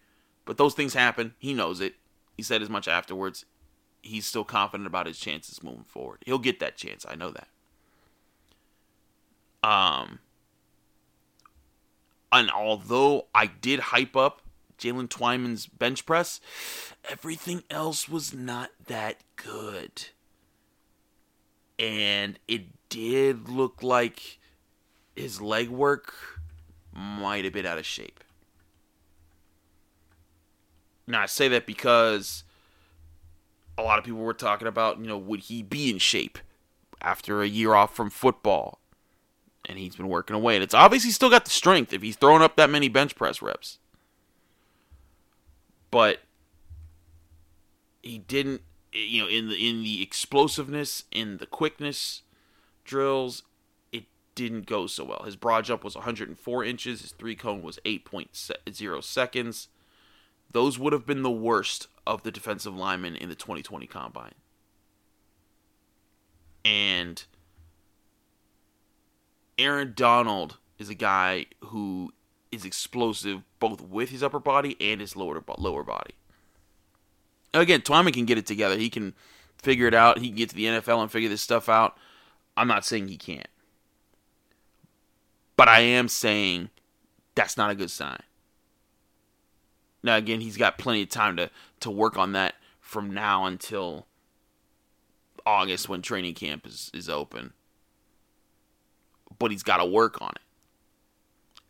but 0.46 0.58
those 0.58 0.76
things 0.76 0.94
happen. 0.94 1.34
He 1.40 1.54
knows 1.54 1.82
it. 1.82 1.96
He 2.36 2.44
said 2.44 2.62
as 2.62 2.70
much 2.70 2.88
afterwards. 2.88 3.46
He's 4.04 4.28
still 4.28 4.44
confident 4.44 4.88
about 4.88 5.08
his 5.08 5.18
chances 5.18 5.64
moving 5.64 5.84
forward. 5.84 6.20
He'll 6.26 6.38
get 6.38 6.60
that 6.60 6.78
chance. 6.78 7.06
I 7.10 7.16
know 7.16 7.32
that. 7.32 7.48
Um, 9.68 10.20
and 12.40 12.52
although 12.52 13.28
I 13.34 13.48
did 13.48 13.80
hype 13.80 14.16
up 14.16 14.42
Jalen 14.78 15.08
Twyman's 15.08 15.66
bench 15.68 16.06
press, 16.06 16.40
everything 17.10 17.64
else 17.70 18.08
was 18.08 18.34
not 18.34 18.72
that 18.88 19.18
good. 19.36 20.10
And 21.80 22.40
it 22.48 22.90
did 22.90 23.50
look 23.50 23.84
like 23.84 24.40
his 25.16 25.42
leg 25.42 25.70
work 25.70 26.14
might 26.94 27.44
have 27.44 27.54
been 27.54 27.66
out 27.66 27.78
of 27.78 27.86
shape. 27.86 28.24
Now, 31.06 31.22
I 31.22 31.26
say 31.26 31.48
that 31.48 31.66
because 31.66 32.44
a 33.78 33.84
lot 33.84 34.00
of 34.00 34.06
people 34.06 34.20
were 34.20 34.34
talking 34.34 34.68
about, 34.68 35.00
you 35.00 35.08
know, 35.08 35.18
would 35.18 35.42
he 35.42 35.64
be 35.64 35.90
in 35.90 36.00
shape 36.00 36.38
after 37.02 37.42
a 37.42 37.48
year 37.48 37.74
off 37.74 37.96
from 37.96 38.10
football? 38.10 38.80
And 39.68 39.78
he's 39.78 39.96
been 39.96 40.08
working 40.08 40.36
away. 40.36 40.56
And 40.56 40.64
it's 40.64 40.74
obvious 40.74 41.04
he's 41.04 41.16
still 41.16 41.30
got 41.30 41.46
the 41.46 41.52
strength 41.52 41.94
if 41.94 42.02
he's 42.02 42.16
throwing 42.16 42.42
up 42.42 42.56
that 42.56 42.70
many 42.70 42.88
bench 42.88 43.16
press 43.16 43.42
reps. 43.42 43.78
But 45.92 46.20
he 48.02 48.18
didn't, 48.18 48.62
you 48.94 49.22
know, 49.22 49.28
in 49.28 49.50
the 49.50 49.70
in 49.70 49.84
the 49.84 50.02
explosiveness, 50.02 51.04
in 51.12 51.38
the 51.38 51.46
quickness 51.46 52.24
drills, 52.86 53.44
it 53.92 54.06
didn't 54.36 54.66
go 54.66 54.88
so 54.88 55.04
well. 55.04 55.24
His 55.26 55.36
broad 55.36 55.66
jump 55.66 55.84
was 55.84 55.96
104 55.96 56.64
inches. 56.64 57.02
His 57.02 57.12
three 57.12 57.36
cone 57.36 57.62
was 57.62 57.80
8.0 57.86 59.04
seconds. 59.04 59.68
Those 60.52 60.80
would 60.80 60.94
have 60.94 61.06
been 61.06 61.24
the 61.24 61.30
worst 61.30 61.88
of 62.06 62.24
the 62.24 62.32
defensive 62.32 62.76
linemen 62.76 63.16
in 63.16 63.28
the 63.28 63.36
2020 63.36 63.86
combine. 63.88 64.36
And 66.64 67.24
Aaron 69.58 69.94
Donald 69.96 70.58
is 70.78 70.90
a 70.90 70.96
guy 70.96 71.48
who 71.66 72.14
is 72.52 72.66
explosive 72.66 73.42
both 73.60 73.82
with 73.82 74.10
his 74.10 74.24
upper 74.24 74.40
body 74.40 74.78
and 74.80 75.02
his 75.02 75.16
lower 75.16 75.44
lower 75.58 75.84
body. 75.84 76.14
Again, 77.54 77.82
Twyman 77.82 78.14
can 78.14 78.26
get 78.26 78.38
it 78.38 78.46
together. 78.46 78.78
He 78.78 78.90
can 78.90 79.14
figure 79.58 79.88
it 79.88 79.94
out. 79.94 80.20
He 80.20 80.28
can 80.28 80.38
get 80.38 80.50
to 80.50 80.56
the 80.56 80.66
NFL 80.66 81.02
and 81.02 81.12
figure 81.12 81.30
this 81.30 81.42
stuff 81.42 81.70
out. 81.70 81.98
I'm 82.56 82.68
not 82.68 82.86
saying 82.86 83.08
he 83.08 83.18
can't. 83.18 83.48
But 85.56 85.68
I 85.68 85.80
am 85.80 86.08
saying 86.08 86.70
that's 87.34 87.58
not 87.58 87.72
a 87.72 87.76
good 87.76 87.92
sign. 87.92 88.22
Now 90.04 90.16
again, 90.18 90.42
he's 90.42 90.58
got 90.58 90.78
plenty 90.78 91.04
of 91.04 91.10
time 91.10 91.36
to 91.38 91.50
to 91.80 91.92
work 91.92 92.18
on 92.18 92.34
that 92.34 92.56
from 92.80 93.14
now 93.14 93.46
until 93.46 94.06
August 95.46 95.90
when 95.90 96.02
training 96.02 96.36
camp 96.36 96.68
is, 96.68 96.92
is 96.94 97.10
open 97.10 97.54
but 99.40 99.52
he's 99.52 99.64
got 99.64 99.78
to 99.78 99.86
work 99.86 100.22
on 100.22 100.32
it. 100.36 100.42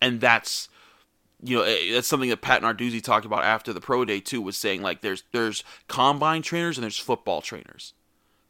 And 0.02 0.22
that's 0.22 0.70
you 1.44 1.58
know 1.58 1.64
eh, 1.64 1.94
that's 1.94 2.08
something 2.08 2.30
that 2.30 2.42
Pat 2.42 2.62
Narduzzi 2.62 3.02
talked 3.02 3.26
about 3.26 3.44
after 3.44 3.74
the 3.74 3.82
pro 3.82 4.06
day 4.06 4.20
too 4.20 4.42
was 4.42 4.58
saying 4.58 4.82
like 4.82 5.02
there's 5.02 5.24
there's 5.32 5.64
combine 5.88 6.42
trainers 6.42 6.78
and 6.78 6.84
there's 6.84 7.00
football 7.00 7.42
trainers. 7.42 7.94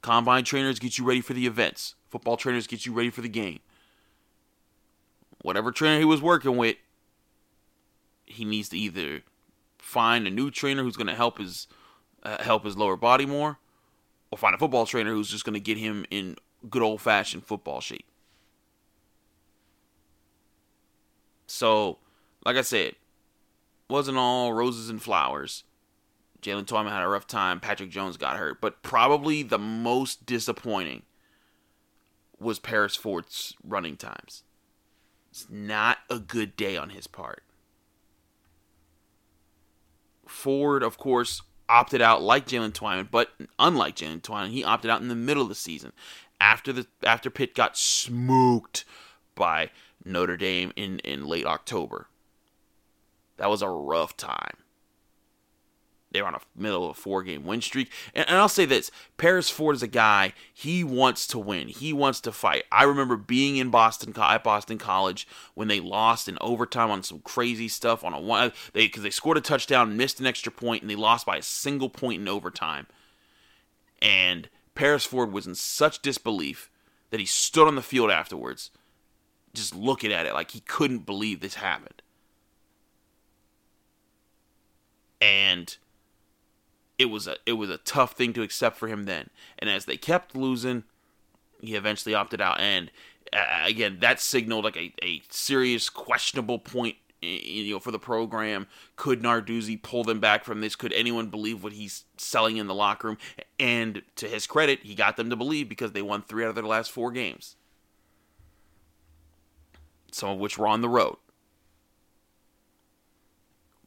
Combine 0.02 0.44
trainers 0.44 0.80
get 0.80 0.98
you 0.98 1.06
ready 1.06 1.22
for 1.22 1.34
the 1.34 1.48
events. 1.48 1.96
Football 2.10 2.38
trainers 2.38 2.68
get 2.68 2.86
you 2.86 2.94
ready 2.94 3.10
for 3.10 3.22
the 3.22 3.30
game. 3.30 3.60
Whatever 5.42 5.72
trainer 5.72 6.00
he 6.00 6.06
was 6.06 6.22
working 6.22 6.58
with, 6.58 6.78
he 8.26 8.46
needs 8.46 8.70
to 8.70 8.78
either 8.78 9.22
find 9.78 10.28
a 10.28 10.30
new 10.30 10.52
trainer 10.52 10.84
who's 10.84 10.98
going 10.98 11.08
to 11.08 11.16
help 11.16 11.38
his 11.38 11.68
uh, 12.24 12.42
help 12.44 12.66
his 12.66 12.78
lower 12.78 12.98
body 12.98 13.26
more, 13.26 13.60
or 14.32 14.38
find 14.38 14.56
a 14.56 14.58
football 14.58 14.86
trainer 14.86 15.12
who's 15.12 15.30
just 15.30 15.46
going 15.46 15.54
to 15.54 15.60
get 15.60 15.78
him 15.78 16.06
in 16.10 16.36
good 16.70 16.82
old 16.82 17.02
fashioned 17.02 17.46
football 17.46 17.82
shape. 17.82 18.06
So, 21.48 21.98
like 22.46 22.58
I 22.58 22.62
said, 22.62 22.96
wasn't 23.89 24.18
all 24.18 24.54
roses 24.54 24.89
and 24.89 25.01
flowers. 25.01 25.63
Jalen 26.42 26.66
Twyman 26.66 26.92
had 26.92 27.04
a 27.04 27.08
rough 27.08 27.27
time. 27.27 27.60
Patrick 27.60 27.89
Jones 27.89 28.18
got 28.18 28.38
hurt. 28.38 28.62
But 28.62 28.84
probably 28.84 29.42
the 29.44 29.58
most 29.58 30.25
disappointing 30.25 31.04
was 32.39 32.60
Paris 32.60 32.96
Ford's 32.96 33.56
running 33.63 33.98
times. 33.98 34.44
It's 35.32 35.48
not 35.50 35.98
a 36.10 36.20
good 36.20 36.56
day 36.56 36.77
on 36.77 36.92
his 36.92 37.08
part. 37.08 37.44
Ford, 40.27 40.84
of 40.84 40.98
course, 40.98 41.42
opted 41.70 42.01
out 42.01 42.22
like 42.22 42.48
Jalen 42.48 42.72
Twyman, 42.74 43.10
but 43.10 43.32
unlike 43.58 43.96
Jalen 43.96 44.22
Twyman, 44.22 44.51
he 44.51 44.63
opted 44.63 44.92
out 44.92 45.01
in 45.01 45.08
the 45.08 45.16
middle 45.16 45.44
of 45.44 45.50
the 45.50 45.56
season 45.56 45.94
after 46.39 46.72
the 46.72 46.88
after 47.04 47.30
Pitt 47.30 47.56
got 47.56 47.77
smoked 47.77 48.86
by 49.36 49.72
Notre 50.04 50.38
Dame 50.38 50.72
in, 50.75 51.00
in 51.00 51.25
late 51.25 51.46
October. 51.46 52.08
That 53.38 53.50
was 53.50 53.62
a 53.62 53.70
rough 53.70 54.18
time. 54.18 54.58
They 56.12 56.22
were 56.22 56.27
on 56.30 56.36
a 56.36 56.42
middle 56.56 56.86
of 56.86 56.92
a 56.92 57.00
four 57.00 57.22
game 57.22 57.44
win 57.44 57.62
streak. 57.62 57.92
And, 58.16 58.27
and, 58.27 58.38
I'll 58.38 58.50
say 58.50 58.66
this 58.66 58.92
Paris 59.18 59.50
Ford 59.50 59.75
is 59.75 59.84
a 59.84 59.88
guy, 59.88 60.34
he 60.54 60.84
wants 60.84 61.27
to 61.27 61.39
win. 61.39 61.68
He 61.68 61.92
wants 61.92 62.22
to 62.22 62.32
fight. 62.32 62.63
I 62.72 62.84
remember 62.84 63.18
being 63.18 63.58
in 63.58 63.70
Boston 63.70 64.13
at 64.18 64.44
Boston 64.44 64.77
College 64.77 65.27
when 65.54 65.68
they 65.68 65.80
lost 65.80 66.30
in 66.30 66.38
overtime 66.39 66.89
on 66.89 67.04
some 67.04 67.20
crazy 67.20 67.68
stuff 67.68 68.04
on 68.04 68.13
a 68.13 68.20
one 68.20 68.54
they 68.74 68.88
because 68.88 69.04
they 69.04 69.10
scored 69.10 69.38
a 69.38 69.42
touchdown, 69.42 69.98
missed 69.98 70.20
an 70.20 70.25
extra 70.25 70.51
point, 70.51 70.82
and 70.82 70.89
they 70.89 70.96
lost 70.96 71.25
by 71.25 71.38
a 71.38 71.44
single 71.44 71.89
point 71.89 72.22
in 72.22 72.27
overtime. 72.27 72.88
And 74.01 74.50
Paris 74.75 75.06
Ford 75.06 75.32
was 75.34 75.46
in 75.46 75.56
such 75.56 76.01
disbelief 76.01 76.70
that 77.10 77.20
he 77.20 77.25
stood 77.25 77.68
on 77.68 77.75
the 77.75 77.82
field 77.82 78.12
afterwards, 78.12 78.72
just 79.58 79.76
looking 79.76 80.12
at 80.12 80.26
it 80.26 80.34
like 80.34 80.52
he 80.52 80.62
couldn't 80.62 81.06
believe 81.06 81.40
this 81.40 81.56
happened. 81.56 82.02
And 85.20 85.76
it 86.98 87.06
was 87.06 87.28
a 87.28 87.38
it 87.46 87.54
was 87.54 87.70
a 87.70 87.78
tough 87.80 88.14
thing 88.14 88.34
to 88.34 88.42
accept 88.42 88.78
for 88.78 88.88
him 88.88 89.04
then. 89.04 89.30
And 89.60 89.70
as 89.70 89.86
they 89.86 89.98
kept 89.98 90.36
losing, 90.36 90.84
he 91.62 91.76
eventually 91.76 92.16
opted 92.16 92.42
out. 92.42 92.60
And 92.60 92.92
uh, 93.34 93.64
again, 93.66 93.98
that 94.02 94.20
signaled 94.20 94.64
like 94.64 94.78
a, 94.78 94.94
a 95.04 95.22
serious 95.30 95.90
questionable 95.90 96.60
point 96.60 96.96
you 97.22 97.74
know 97.74 97.80
for 97.80 97.92
the 97.92 98.00
program. 98.00 98.68
Could 98.96 99.22
Narduzzi 99.22 99.82
pull 99.82 100.04
them 100.04 100.20
back 100.20 100.44
from 100.44 100.62
this? 100.62 100.76
Could 100.76 100.94
anyone 100.94 101.28
believe 101.28 101.64
what 101.64 101.74
he's 101.74 102.06
selling 102.18 102.58
in 102.58 102.68
the 102.68 102.76
locker 102.76 103.08
room? 103.08 103.18
And 103.60 104.02
to 104.18 104.28
his 104.28 104.48
credit, 104.48 104.82
he 104.84 104.96
got 104.96 105.18
them 105.18 105.30
to 105.30 105.36
believe 105.36 105.70
because 105.70 105.92
they 105.92 106.02
won 106.02 106.22
three 106.22 106.44
out 106.44 106.50
of 106.50 106.56
their 106.56 106.64
last 106.64 106.92
four 106.92 107.12
games, 107.12 107.56
some 110.18 110.30
of 110.30 110.40
which 110.40 110.58
were 110.58 110.68
on 110.68 110.82
the 110.82 110.90
road. 110.90 111.18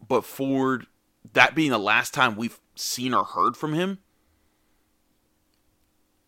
But 0.07 0.25
Ford, 0.25 0.87
that 1.33 1.55
being 1.55 1.71
the 1.71 1.79
last 1.79 2.15
time 2.15 2.37
we've 2.37 2.59
seen 2.75 3.13
or 3.13 3.25
heard 3.25 3.57
from 3.57 3.75
him, 3.75 3.99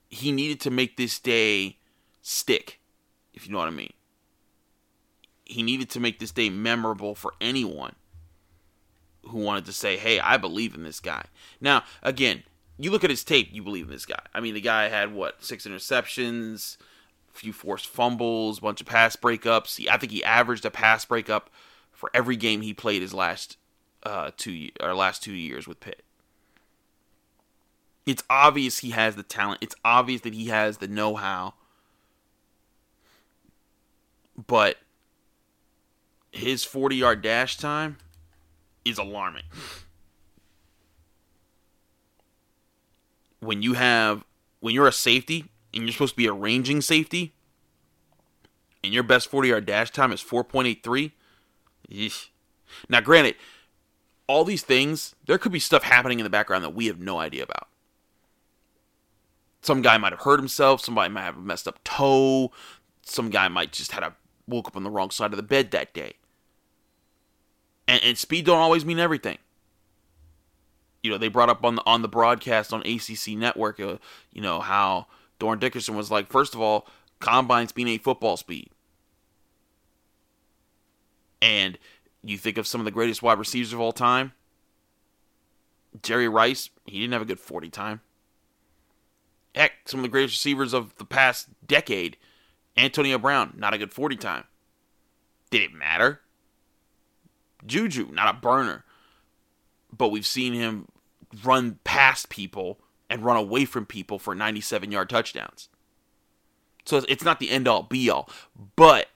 he 0.09 0.31
needed 0.31 0.61
to 0.61 0.71
make 0.71 0.97
this 0.97 1.19
day 1.19 1.79
stick, 2.21 2.81
if 3.33 3.47
you 3.47 3.53
know 3.53 3.59
what 3.59 3.69
I 3.69 3.73
mean. 3.73 3.93
He 5.45 5.63
needed 5.63 5.91
to 5.91 6.01
make 6.01 6.19
this 6.19 6.31
day 6.31 6.51
memorable 6.51 7.15
for 7.15 7.33
anyone 7.41 7.95
who 9.27 9.39
wanted 9.39 9.65
to 9.67 9.73
say, 9.73 9.97
hey, 9.97 10.21
I 10.21 10.37
believe 10.37 10.75
in 10.75 10.83
this 10.83 11.01
guy. 11.01 11.25
Now, 11.61 11.85
again, 12.03 12.43
you 12.79 12.91
look 12.91 13.05
at 13.05 13.11
his 13.11 13.25
tape, 13.25 13.49
you 13.53 13.63
believe 13.63 13.87
in 13.87 13.91
this 13.91 14.07
guy. 14.07 14.23
I 14.35 14.41
mean, 14.41 14.55
the 14.55 14.61
guy 14.61 14.89
had 14.89 15.13
what, 15.13 15.45
six 15.45 15.67
interceptions, 15.67 16.77
few 17.33 17.53
forced 17.53 17.87
fumbles, 17.87 18.61
bunch 18.61 18.81
of 18.81 18.87
pass 18.87 19.17
breakups. 19.17 19.77
He, 19.77 19.89
I 19.89 19.97
think 19.97 20.13
he 20.13 20.23
averaged 20.23 20.65
a 20.65 20.71
pass 20.71 21.05
breakup 21.05 21.51
for 21.93 22.11
every 22.15 22.37
game 22.37 22.61
he 22.61 22.75
played 22.75 23.03
his 23.03 23.15
last 23.15 23.57
uh, 24.03 24.31
two 24.37 24.71
or 24.81 24.95
last 24.95 25.23
two 25.23 25.33
years 25.33 25.67
with 25.67 25.81
Pitt 25.81 26.03
it's 28.07 28.23
obvious 28.29 28.81
he 28.81 28.91
has 28.91 29.17
the 29.17 29.23
talent. 29.23 29.59
It's 29.61 29.75
obvious 29.85 30.23
that 30.23 30.35
he 30.35 30.47
has 30.47 30.79
the 30.79 30.89
know-how. 30.89 31.55
But 34.47 34.79
his 36.31 36.65
40-yard 36.65 37.23
dash 37.23 37.57
time 37.57 37.99
is 38.85 38.99
alarming. 38.99 39.45
When 43.41 43.63
you 43.63 43.75
have 43.75 44.25
when 44.61 44.75
you're 44.75 44.87
a 44.87 44.93
safety 44.93 45.47
and 45.75 45.85
you're 45.85 45.93
supposed 45.93 46.15
to 46.15 46.17
be 46.17 46.27
a 46.27 46.33
ranging 46.33 46.81
safety 46.81 47.35
and 48.85 48.93
your 48.93 49.03
best 49.03 49.31
40-yard 49.31 49.67
dash 49.67 49.91
time 49.91 50.13
is 50.13 50.23
4.83, 50.23 51.13
now 52.89 53.01
granted, 53.01 53.37
all 54.27 54.45
these 54.45 54.63
things, 54.63 55.15
there 55.27 55.39
could 55.39 55.53
be 55.53 55.59
stuff 55.59 55.83
happening 55.83 56.19
in 56.19 56.25
the 56.25 56.31
background 56.31 56.65
that 56.65 56.75
we 56.75 56.87
have 56.87 57.01
no 57.01 57.19
idea 57.19 57.43
about 57.43 57.69
some 59.63 59.81
guy 59.81 59.97
might 59.97 60.13
have 60.13 60.23
hurt 60.23 60.41
himself. 60.41 60.81
Somebody 60.81 61.11
might 61.11 61.23
have 61.23 61.37
a 61.37 61.41
messed 61.41 61.69
up 61.69 61.83
toe. 61.85 62.51
Some 63.03 63.31
guy 63.31 63.49
might 63.49 63.73
just 63.73 63.93
had 63.93 64.03
a 64.03 64.15
woke 64.47 64.69
up 64.69 64.77
on 64.77 64.83
the 64.83 64.91
wrong 64.91 65.11
side 65.11 65.33
of 65.33 65.37
the 65.37 65.43
bed 65.43 65.71
that 65.71 65.95
day. 65.95 66.15
And, 67.89 68.03
and 68.03 68.19
speed 68.19 68.45
don't 68.45 68.59
always 68.59 68.85
mean 68.85 68.99
everything. 68.99 69.39
You 71.03 71.11
know, 71.11 71.19
they 71.19 71.29
brought 71.29 71.49
up 71.49 71.65
on 71.65 71.77
the 71.77 71.83
on 71.85 72.03
the 72.03 72.09
broadcast 72.09 72.73
on 72.73 72.83
ACC 72.83 73.37
Network, 73.37 73.81
uh, 73.81 73.97
you 74.33 74.41
know 74.41 74.61
how 74.61 75.07
Dorin 75.43 75.59
Dickerson 75.59 75.97
was 75.97 76.11
like, 76.11 76.29
first 76.29 76.55
of 76.55 76.61
all, 76.61 76.87
combine 77.19 77.67
speed 77.67 77.89
ain't 77.89 78.05
football 78.05 78.37
speed. 78.37 78.71
And 81.41 81.77
you 82.23 82.39
think 82.39 82.59
of 82.59 82.69
some 82.69 82.81
of 82.81 82.85
the 82.85 82.93
greatest 82.93 83.23
wide 83.23 83.41
receivers 83.41 83.73
of 83.73 83.81
all 83.81 83.91
time. 83.91 84.33
Jerry 86.01 86.29
Rice, 86.29 86.71
he 86.87 87.01
didn't 87.01 87.13
have 87.13 87.23
a 87.23 87.27
good 87.27 87.41
40 87.41 87.71
time. 87.71 88.01
Heck, 89.53 89.73
some 89.87 89.99
of 89.99 90.03
the 90.05 90.09
greatest 90.09 90.35
receivers 90.35 90.73
of 90.73 90.95
the 90.97 91.05
past 91.05 91.49
decade, 91.67 92.17
Antonio 92.77 93.19
Brown, 93.19 93.55
not 93.57 93.75
a 93.75 93.79
good 93.79 93.93
40 93.93 94.17
time. 94.17 94.45
Did 95.51 95.63
it 95.63 95.75
matter? 95.75 96.21
Juju, 97.67 98.11
not 98.13 98.33
a 98.33 98.39
burner. 98.39 98.85
But 99.95 100.09
we've 100.09 100.25
seen 100.25 100.55
him 100.55 100.87
run 101.45 101.81
past 101.83 102.29
people 102.29 102.79
and 103.13 103.25
run 103.25 103.37
away 103.37 103.65
from 103.65 103.87
people 103.87 104.19
for 104.19 104.35
97 104.35 104.91
yard 104.91 105.09
touchdowns. 105.09 105.69
So 106.85 107.05
it's 107.09 107.25
not 107.25 107.39
the 107.39 107.51
end 107.51 107.69
all 107.69 107.85
be 107.85 108.11
all. 108.11 108.29
But 108.75 109.09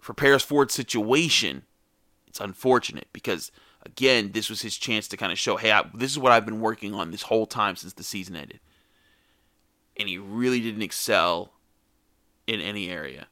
for 0.00 0.12
Paris 0.12 0.42
Ford's 0.42 0.74
situation, 0.74 1.62
it's 2.26 2.40
unfortunate 2.40 3.08
because, 3.12 3.50
again, 3.86 4.32
this 4.32 4.50
was 4.50 4.60
his 4.60 4.76
chance 4.76 5.08
to 5.08 5.16
kind 5.16 5.32
of 5.32 5.38
show 5.38 5.56
hey, 5.56 5.72
I, 5.72 5.84
this 5.94 6.10
is 6.10 6.18
what 6.18 6.32
I've 6.32 6.44
been 6.44 6.60
working 6.60 6.94
on 6.94 7.10
this 7.10 7.22
whole 7.22 7.46
time 7.46 7.76
since 7.76 7.94
the 7.94 8.02
season 8.02 8.36
ended 8.36 8.60
and 9.96 10.08
he 10.08 10.18
really 10.18 10.60
didn't 10.60 10.82
excel 10.82 11.52
in 12.46 12.60
any 12.60 12.88
area. 12.88 13.26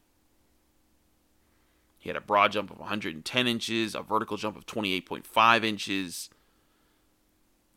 He 1.97 2.09
had 2.09 2.15
a 2.15 2.21
broad 2.21 2.51
jump 2.51 2.71
of 2.71 2.79
110 2.79 3.47
inches, 3.47 3.93
a 3.93 4.01
vertical 4.01 4.37
jump 4.37 4.57
of 4.57 4.65
28.5 4.65 5.63
inches. 5.63 6.29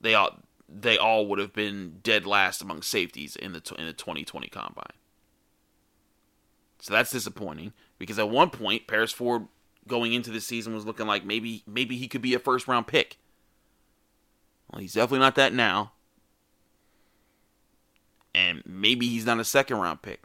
They 0.01 0.15
all 0.15 0.39
they 0.81 0.99
all 0.99 1.27
would 1.27 1.39
have 1.39 1.53
been 1.53 2.01
dead 2.03 2.27
last 2.27 2.61
among 2.61 2.83
safeties 2.83 3.37
in 3.37 3.53
the 3.53 3.75
in 3.79 3.87
the 3.87 3.93
2020 3.93 4.49
combine. 4.49 4.85
So 6.81 6.93
that's 6.93 7.11
disappointing 7.11 7.73
because 7.99 8.19
at 8.19 8.29
one 8.29 8.51
point 8.51 8.87
Paris 8.87 9.13
Ford 9.13 9.47
going 9.87 10.13
into 10.13 10.31
the 10.31 10.41
season 10.41 10.75
was 10.75 10.85
looking 10.85 11.07
like 11.07 11.25
maybe 11.25 11.63
maybe 11.67 11.97
he 11.97 12.09
could 12.09 12.23
be 12.23 12.35
a 12.35 12.39
first 12.39 12.67
round 12.67 12.87
pick. 12.87 13.19
Well, 14.71 14.81
he's 14.81 14.95
definitely 14.95 15.21
not 15.21 15.37
that 15.37 15.53
now 15.53 15.93
and 18.35 18.63
maybe 18.67 19.07
he's 19.07 19.25
not 19.25 19.39
a 19.39 19.45
second 19.45 19.77
round 19.79 20.03
pick. 20.03 20.23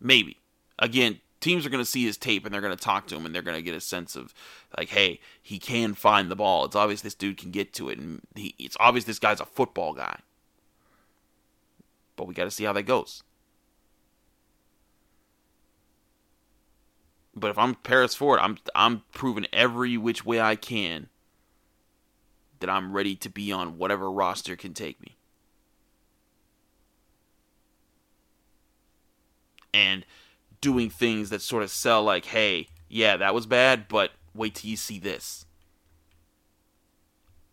Maybe. 0.00 0.38
Again, 0.78 1.20
teams 1.42 1.66
are 1.66 1.70
going 1.70 1.82
to 1.82 1.90
see 1.90 2.04
his 2.04 2.16
tape 2.16 2.44
and 2.44 2.54
they're 2.54 2.62
going 2.62 2.76
to 2.76 2.82
talk 2.82 3.06
to 3.08 3.16
him 3.16 3.26
and 3.26 3.34
they're 3.34 3.42
going 3.42 3.56
to 3.56 3.62
get 3.62 3.74
a 3.74 3.80
sense 3.80 4.16
of 4.16 4.32
like, 4.78 4.88
hey, 4.88 5.20
he 5.42 5.58
can 5.58 5.94
find 5.94 6.30
the 6.30 6.36
ball. 6.36 6.64
It's 6.64 6.76
obvious 6.76 7.02
this 7.02 7.14
dude 7.14 7.36
can 7.36 7.50
get 7.50 7.72
to 7.74 7.88
it, 7.88 7.98
and 7.98 8.22
he, 8.34 8.54
it's 8.58 8.76
obvious 8.80 9.04
this 9.04 9.18
guy's 9.18 9.40
a 9.40 9.46
football 9.46 9.92
guy. 9.92 10.20
But 12.16 12.26
we 12.26 12.34
got 12.34 12.44
to 12.44 12.50
see 12.50 12.64
how 12.64 12.72
that 12.72 12.84
goes. 12.84 13.22
But 17.34 17.50
if 17.50 17.58
I'm 17.58 17.74
Paris 17.74 18.14
Ford, 18.14 18.40
I'm 18.40 18.58
I'm 18.74 19.02
proving 19.12 19.46
every 19.52 19.96
which 19.96 20.24
way 20.24 20.40
I 20.40 20.54
can 20.54 21.08
that 22.60 22.68
I'm 22.68 22.92
ready 22.92 23.16
to 23.16 23.30
be 23.30 23.50
on 23.50 23.78
whatever 23.78 24.10
roster 24.10 24.54
can 24.54 24.74
take 24.74 25.00
me. 25.00 25.16
and 29.72 30.04
doing 30.62 30.88
things 30.88 31.28
that 31.28 31.42
sort 31.42 31.62
of 31.62 31.70
sell 31.70 32.02
like, 32.02 32.24
hey, 32.24 32.68
yeah, 32.88 33.18
that 33.18 33.34
was 33.34 33.44
bad, 33.44 33.86
but 33.88 34.12
wait 34.34 34.54
till 34.54 34.70
you 34.70 34.76
see 34.76 34.98
this. 34.98 35.44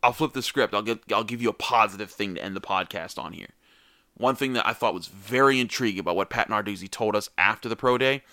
I'll 0.02 0.14
flip 0.14 0.32
the 0.32 0.42
script. 0.42 0.74
I'll 0.74 0.82
get 0.82 1.00
I'll 1.14 1.26
give 1.26 1.42
you 1.42 1.50
a 1.50 1.54
positive 1.54 2.10
thing 2.10 2.36
to 2.36 2.44
end 2.44 2.56
the 2.56 2.62
podcast 2.62 3.22
on 3.22 3.34
here. 3.34 3.50
One 4.16 4.36
thing 4.36 4.54
that 4.54 4.66
I 4.66 4.74
thought 4.74 4.94
was 4.94 5.08
very 5.08 5.60
intriguing 5.60 6.00
about 6.00 6.16
what 6.16 6.30
Pat 6.30 6.50
Narduzzi 6.50 6.90
told 6.90 7.16
us 7.16 7.30
after 7.38 7.68
the 7.68 7.76
pro 7.76 7.98
day, 7.98 8.24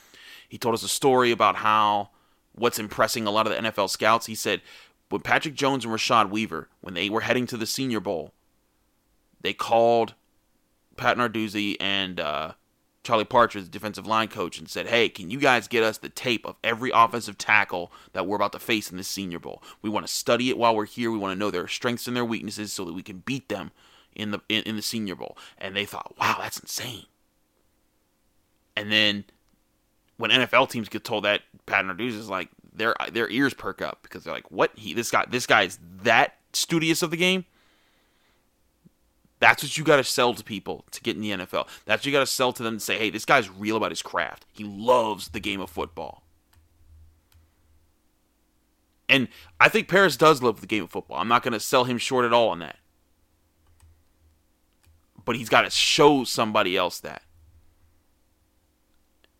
he 0.48 0.58
told 0.58 0.74
us 0.74 0.84
a 0.84 0.88
story 0.88 1.32
about 1.32 1.56
how 1.56 2.10
what's 2.52 2.78
impressing 2.78 3.26
a 3.26 3.30
lot 3.30 3.46
of 3.46 3.52
the 3.52 3.70
NFL 3.70 3.90
scouts. 3.90 4.26
He 4.26 4.34
said 4.34 4.62
when 5.08 5.22
Patrick 5.22 5.54
Jones 5.54 5.84
and 5.84 5.92
Rashad 5.92 6.30
Weaver, 6.30 6.68
when 6.80 6.94
they 6.94 7.08
were 7.08 7.20
heading 7.22 7.46
to 7.48 7.56
the 7.56 7.66
Senior 7.66 8.00
Bowl, 8.00 8.32
they 9.40 9.52
called 9.52 10.14
Pat 10.96 11.16
Narduzzi 11.16 11.76
and 11.78 12.18
uh, 12.18 12.52
Charlie 13.06 13.24
Partridge, 13.24 13.70
defensive 13.70 14.06
line 14.06 14.26
coach, 14.26 14.58
and 14.58 14.68
said, 14.68 14.88
Hey, 14.88 15.08
can 15.08 15.30
you 15.30 15.38
guys 15.38 15.68
get 15.68 15.84
us 15.84 15.98
the 15.98 16.08
tape 16.08 16.44
of 16.44 16.56
every 16.64 16.90
offensive 16.92 17.38
tackle 17.38 17.92
that 18.12 18.26
we're 18.26 18.34
about 18.34 18.50
to 18.52 18.58
face 18.58 18.90
in 18.90 18.96
this 18.96 19.06
Senior 19.06 19.38
Bowl? 19.38 19.62
We 19.80 19.88
want 19.88 20.04
to 20.06 20.12
study 20.12 20.50
it 20.50 20.58
while 20.58 20.74
we're 20.74 20.86
here. 20.86 21.12
We 21.12 21.18
want 21.18 21.32
to 21.32 21.38
know 21.38 21.52
their 21.52 21.68
strengths 21.68 22.08
and 22.08 22.16
their 22.16 22.24
weaknesses 22.24 22.72
so 22.72 22.84
that 22.84 22.94
we 22.94 23.02
can 23.02 23.18
beat 23.18 23.48
them 23.48 23.70
in 24.16 24.32
the 24.32 24.40
in, 24.48 24.64
in 24.64 24.74
the 24.74 24.82
Senior 24.82 25.14
Bowl. 25.14 25.38
And 25.56 25.76
they 25.76 25.84
thought, 25.84 26.16
Wow, 26.18 26.38
that's 26.40 26.58
insane. 26.58 27.06
And 28.76 28.90
then 28.90 29.24
when 30.16 30.32
NFL 30.32 30.68
teams 30.68 30.88
get 30.88 31.04
told 31.04 31.24
that, 31.24 31.42
Pat 31.66 31.84
Narduzzi 31.84 32.18
is 32.18 32.28
like, 32.28 32.48
their 32.74 32.94
their 33.12 33.30
ears 33.30 33.54
perk 33.54 33.80
up 33.80 34.00
because 34.02 34.24
they're 34.24 34.34
like, 34.34 34.50
"What? 34.50 34.72
He 34.76 34.92
this 34.92 35.10
guy 35.10 35.24
this 35.26 35.46
guy 35.46 35.62
is 35.62 35.78
that 36.02 36.36
studious 36.52 37.02
of 37.02 37.10
the 37.10 37.16
game." 37.16 37.46
That's 39.38 39.62
what 39.62 39.76
you 39.76 39.84
got 39.84 39.96
to 39.96 40.04
sell 40.04 40.34
to 40.34 40.42
people 40.42 40.84
to 40.92 41.00
get 41.02 41.16
in 41.16 41.22
the 41.22 41.30
NFL. 41.30 41.68
That's 41.84 42.00
what 42.00 42.06
you 42.06 42.12
got 42.12 42.20
to 42.20 42.26
sell 42.26 42.52
to 42.52 42.62
them 42.62 42.74
and 42.74 42.82
say, 42.82 42.98
"Hey, 42.98 43.10
this 43.10 43.24
guy's 43.24 43.50
real 43.50 43.76
about 43.76 43.90
his 43.90 44.02
craft. 44.02 44.46
He 44.52 44.64
loves 44.64 45.28
the 45.28 45.40
game 45.40 45.60
of 45.60 45.70
football." 45.70 46.22
And 49.08 49.28
I 49.60 49.68
think 49.68 49.88
Paris 49.88 50.16
does 50.16 50.42
love 50.42 50.60
the 50.60 50.66
game 50.66 50.84
of 50.84 50.90
football. 50.90 51.18
I'm 51.18 51.28
not 51.28 51.42
going 51.42 51.52
to 51.52 51.60
sell 51.60 51.84
him 51.84 51.98
short 51.98 52.24
at 52.24 52.32
all 52.32 52.48
on 52.48 52.58
that. 52.60 52.78
But 55.24 55.36
he's 55.36 55.48
got 55.48 55.62
to 55.62 55.70
show 55.70 56.24
somebody 56.24 56.76
else 56.76 56.98
that. 57.00 57.22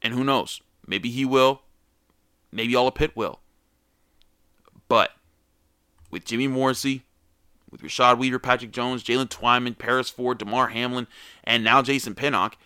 And 0.03 0.15
who 0.15 0.25
knows? 0.25 0.61
Maybe 0.87 1.11
he 1.11 1.25
will. 1.25 1.63
Maybe 2.53 2.77
all 2.77 2.87
of 2.87 2.95
Pitt 2.95 3.17
will. 3.17 3.41
But 4.89 5.13
with 6.11 6.25
Jimmy 6.25 6.47
Morrissey, 6.47 7.06
with 7.83 7.91
Rashad 7.91 8.19
Weaver, 8.19 8.39
Patrick 8.39 8.71
Jones, 8.71 9.03
Jalen 9.05 9.29
Twyman, 9.29 9.77
Paris 9.77 10.11
Ford, 10.11 10.39
Damar 10.39 10.69
Hamlin, 10.69 11.07
and 11.45 11.63
now 11.63 11.83
Jason 11.83 12.15
Pinnock, 12.15 12.57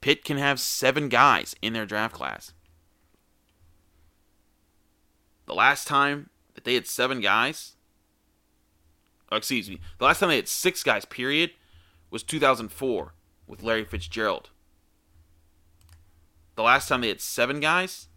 Pitt 0.00 0.24
can 0.24 0.36
have 0.36 0.60
seven 0.60 1.08
guys 1.08 1.54
in 1.62 1.72
their 1.72 1.86
draft 1.86 2.14
class. 2.14 2.52
The 5.46 5.54
last 5.54 5.86
time 5.86 6.30
that 6.54 6.64
they 6.64 6.74
had 6.74 6.86
seven 6.86 7.20
guys, 7.20 7.76
oh, 9.32 9.36
excuse 9.36 9.68
me, 9.68 9.80
the 9.98 10.04
last 10.04 10.20
time 10.20 10.28
they 10.28 10.36
had 10.36 10.48
six 10.48 10.82
guys, 10.82 11.04
period, 11.04 11.52
was 12.10 12.22
2004 12.22 13.14
with 13.46 13.62
Larry 13.62 13.84
Fitzgerald. 13.84 14.50
The 16.56 16.62
last 16.62 16.88
time 16.88 17.00
they 17.00 17.08
had 17.08 17.20
seven 17.20 17.60
guys 17.60 18.08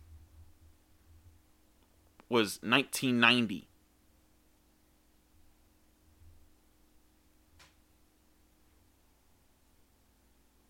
was 2.29 2.59
1990. 2.61 3.68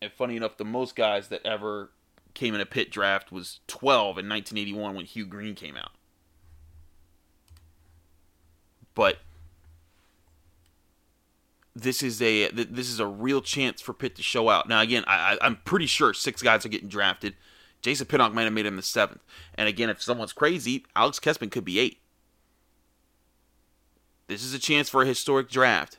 And 0.02 0.10
funny 0.12 0.36
enough, 0.36 0.56
the 0.56 0.64
most 0.64 0.96
guys 0.96 1.28
that 1.28 1.44
ever 1.44 1.90
came 2.34 2.54
in 2.54 2.60
a 2.60 2.66
Pitt 2.66 2.90
draft 2.90 3.30
was 3.30 3.60
12 3.66 4.18
in 4.18 4.28
1981 4.28 4.94
when 4.94 5.04
Hugh 5.04 5.26
Green 5.26 5.54
came 5.54 5.76
out. 5.76 5.90
But 8.94 9.18
this 11.74 12.02
is 12.02 12.20
a 12.20 12.48
this 12.50 12.88
is 12.88 12.98
a 12.98 13.06
real 13.06 13.40
chance 13.40 13.80
for 13.80 13.92
Pitt 13.92 14.16
to 14.16 14.22
show 14.22 14.48
out. 14.48 14.68
Now 14.68 14.80
again, 14.80 15.04
I, 15.06 15.38
I'm 15.40 15.56
pretty 15.64 15.86
sure 15.86 16.12
six 16.12 16.42
guys 16.42 16.66
are 16.66 16.70
getting 16.70 16.88
drafted. 16.88 17.34
Jason 17.82 18.06
Pinnock 18.06 18.34
might 18.34 18.44
have 18.44 18.52
made 18.52 18.66
him 18.66 18.76
the 18.76 18.82
seventh. 18.82 19.22
And 19.54 19.68
again, 19.68 19.88
if 19.88 20.02
someone's 20.02 20.32
crazy, 20.32 20.84
Alex 20.94 21.18
Kessman 21.18 21.50
could 21.50 21.64
be 21.64 21.78
eight. 21.78 21.98
This 24.26 24.44
is 24.44 24.52
a 24.52 24.58
chance 24.58 24.88
for 24.88 25.02
a 25.02 25.06
historic 25.06 25.48
draft. 25.48 25.98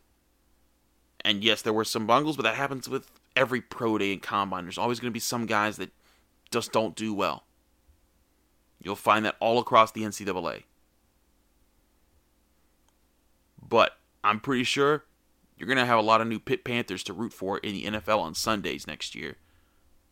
And 1.24 1.44
yes, 1.44 1.62
there 1.62 1.74
were 1.74 1.86
some 1.86 2.06
bungles, 2.06 2.36
but 2.36 2.44
that 2.44 2.56
happens 2.56 2.88
with 2.88 3.12
every 3.36 3.62
pro 3.62 3.98
day 3.98 4.14
and 4.14 4.22
combine. 4.22 4.66
There's 4.66 4.78
always 4.78 5.00
going 5.00 5.12
to 5.12 5.14
be 5.14 5.20
some 5.20 5.46
guys 5.46 5.78
that 5.78 5.92
just 6.52 6.72
don't 6.72 6.96
do 6.96 7.14
well. 7.14 7.46
You'll 8.82 8.96
find 8.96 9.26
that 9.26 9.36
all 9.40 9.60
across 9.60 9.92
the 9.92 10.02
NCAA. 10.02 10.64
But 13.68 13.98
I'm 14.24 14.40
pretty 14.40 14.64
sure 14.64 15.06
you're 15.58 15.68
going 15.68 15.78
to 15.78 15.86
have 15.86 16.00
a 16.00 16.04
lot 16.04 16.22
of 16.22 16.28
new 16.28 16.40
Pitt 16.40 16.64
Panthers 16.64 17.04
to 17.04 17.14
root 17.14 17.32
for 17.32 17.60
in 17.60 17.74
the 17.74 17.86
NFL 17.86 18.20
on 18.20 18.34
Sundays 18.34 18.88
next 18.88 19.16
year. 19.16 19.38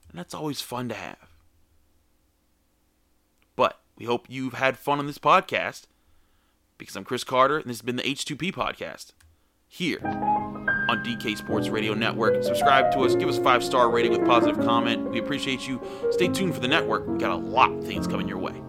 And 0.09 0.17
that's 0.17 0.33
always 0.33 0.61
fun 0.61 0.89
to 0.89 0.95
have. 0.95 1.33
But 3.55 3.79
we 3.97 4.05
hope 4.05 4.27
you've 4.29 4.53
had 4.53 4.77
fun 4.77 4.99
on 4.99 5.07
this 5.07 5.17
podcast 5.17 5.83
because 6.77 6.95
I'm 6.95 7.03
Chris 7.03 7.23
Carter 7.23 7.57
and 7.57 7.65
this 7.65 7.77
has 7.77 7.81
been 7.81 7.97
the 7.97 8.03
H2P 8.03 8.53
podcast 8.53 9.11
here 9.67 10.38
on 10.89 11.03
DK 11.03 11.37
Sports 11.37 11.69
Radio 11.69 11.93
Network. 11.93 12.43
Subscribe 12.43 12.91
to 12.93 13.01
us, 13.01 13.13
give 13.13 13.29
us 13.29 13.37
a 13.37 13.43
five 13.43 13.63
star 13.63 13.91
rating 13.91 14.11
with 14.11 14.25
positive 14.25 14.57
comment. 14.65 15.09
We 15.11 15.19
appreciate 15.19 15.67
you. 15.67 15.79
Stay 16.11 16.27
tuned 16.27 16.55
for 16.55 16.59
the 16.59 16.67
network. 16.67 17.07
We 17.07 17.17
got 17.19 17.31
a 17.31 17.35
lot 17.35 17.71
of 17.71 17.85
things 17.85 18.07
coming 18.07 18.27
your 18.27 18.39
way. 18.39 18.59